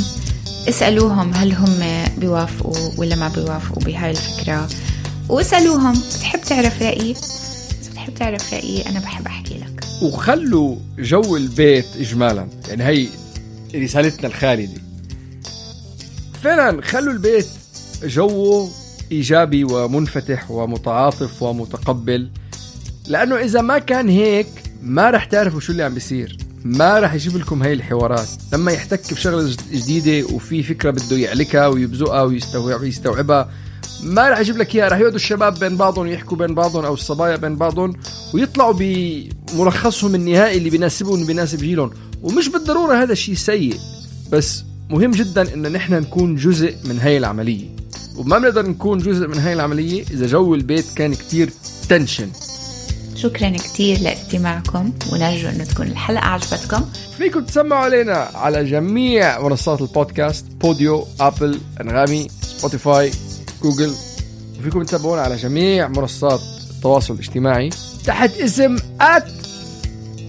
اسألوهم 0.68 1.34
هل 1.34 1.52
هم 1.52 2.04
بيوافقوا 2.18 2.90
ولا 2.96 3.16
ما 3.16 3.28
بيوافقوا 3.28 3.82
بهاي 3.82 4.10
الفكرة 4.10 4.68
واسألوهم 5.28 6.02
بتحب 6.16 6.40
تعرف 6.40 6.82
رأيي؟ 6.82 7.10
إذا 7.10 7.90
بتحب 7.92 8.14
تعرف 8.14 8.54
رأيي 8.54 8.86
أنا 8.88 9.00
بحب 9.00 9.26
أحكي 9.26 9.54
لك. 9.54 9.84
وخلوا 10.02 10.76
جو 10.98 11.36
البيت 11.36 11.86
إجمالا 11.96 12.48
يعني 12.68 12.84
هي 12.84 13.08
رسالتنا 13.74 14.26
الخالدة 14.28 14.80
فعلا 16.42 16.82
خلوا 16.82 17.12
البيت 17.12 17.46
جوه 18.04 18.70
إيجابي 19.12 19.64
ومنفتح 19.64 20.50
ومتعاطف 20.50 21.42
ومتقبل. 21.42 22.30
لأنه 23.08 23.36
إذا 23.36 23.60
ما 23.60 23.78
كان 23.78 24.08
هيك 24.08 24.46
ما 24.82 25.10
رح 25.10 25.24
تعرفوا 25.24 25.60
شو 25.60 25.72
اللي 25.72 25.82
عم 25.82 25.94
بيصير. 25.94 26.36
ما 26.64 27.00
رح 27.00 27.14
يجيب 27.14 27.36
لكم 27.36 27.62
هاي 27.62 27.72
الحوارات. 27.72 28.28
لما 28.52 28.72
يحتك 28.72 29.14
بشغلة 29.14 29.56
جديدة 29.72 30.26
وفي 30.34 30.62
فكرة 30.62 30.90
بده 30.90 31.16
يعلكها 31.16 31.66
ويبزقها 31.66 32.22
ويستوعبها 32.80 33.50
ما 34.02 34.30
رح 34.30 34.38
يجيب 34.38 34.56
لك 34.56 34.74
إياها. 34.74 34.88
رح 34.88 34.98
يقعدوا 34.98 35.16
الشباب 35.16 35.58
بين 35.58 35.76
بعضهم 35.76 36.06
يحكوا 36.06 36.36
بين 36.36 36.54
بعضهم 36.54 36.84
أو 36.84 36.94
الصبايا 36.94 37.36
بين 37.36 37.56
بعضهم 37.56 37.92
ويطلعوا 38.34 38.74
بملخصهم 38.78 40.14
النهائي 40.14 40.58
اللي 40.58 40.70
بيناسبهم 40.70 41.22
وبيناسب 41.22 41.58
جيلهم. 41.58 41.90
ومش 42.22 42.48
بالضرورة 42.48 43.02
هذا 43.02 43.14
شيء 43.14 43.34
سيء 43.34 43.78
بس 44.32 44.64
مهم 44.90 45.10
جدا 45.10 45.54
إن 45.54 45.72
نحن 45.72 45.94
نكون 45.94 46.36
جزء 46.36 46.74
من 46.84 46.98
هاي 46.98 47.18
العملية. 47.18 47.68
وما 48.16 48.38
بنقدر 48.38 48.66
نكون 48.68 48.98
جزء 48.98 49.28
من 49.28 49.38
هاي 49.38 49.52
العملية 49.52 50.04
إذا 50.10 50.26
جوا 50.26 50.54
البيت 50.54 50.84
كان 50.96 51.14
كتير 51.14 51.50
tension. 51.88 52.28
شكرا 53.16 53.48
كثير 53.50 54.00
لاستماعكم 54.00 54.92
ونرجو 55.12 55.48
إنه 55.48 55.64
تكون 55.64 55.86
الحلقة 55.86 56.24
عجبتكم. 56.24 56.84
فيكم 57.18 57.44
تسمعوا 57.44 57.84
علينا 57.84 58.28
على 58.34 58.64
جميع 58.64 59.40
منصات 59.40 59.80
البودكاست 59.80 60.44
بوديو 60.60 61.06
أبل 61.20 61.60
أنغامي 61.80 62.28
سبوتيفاي 62.42 63.10
جوجل. 63.62 63.94
وفيكم 64.58 64.82
تتابعونا 64.82 65.22
على 65.22 65.36
جميع 65.36 65.88
منصات 65.88 66.40
التواصل 66.70 67.14
الاجتماعي. 67.14 67.70
تحت 68.04 68.36
اسم 68.36 68.76
at 69.00 69.26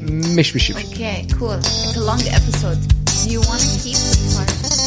مش 0.10 0.54
بشي 0.54 0.74
أوكي 0.74 1.28
كول 1.40 1.56
اتس 1.56 1.98
ا 1.98 2.00
لونج 2.00 2.28
ابيسود 2.28 2.94
Do 3.28 3.30
you 3.30 3.42
want 3.42 3.62
to 3.62 3.78
keep 3.84 3.98
the 3.98 4.18
part? 4.36 4.87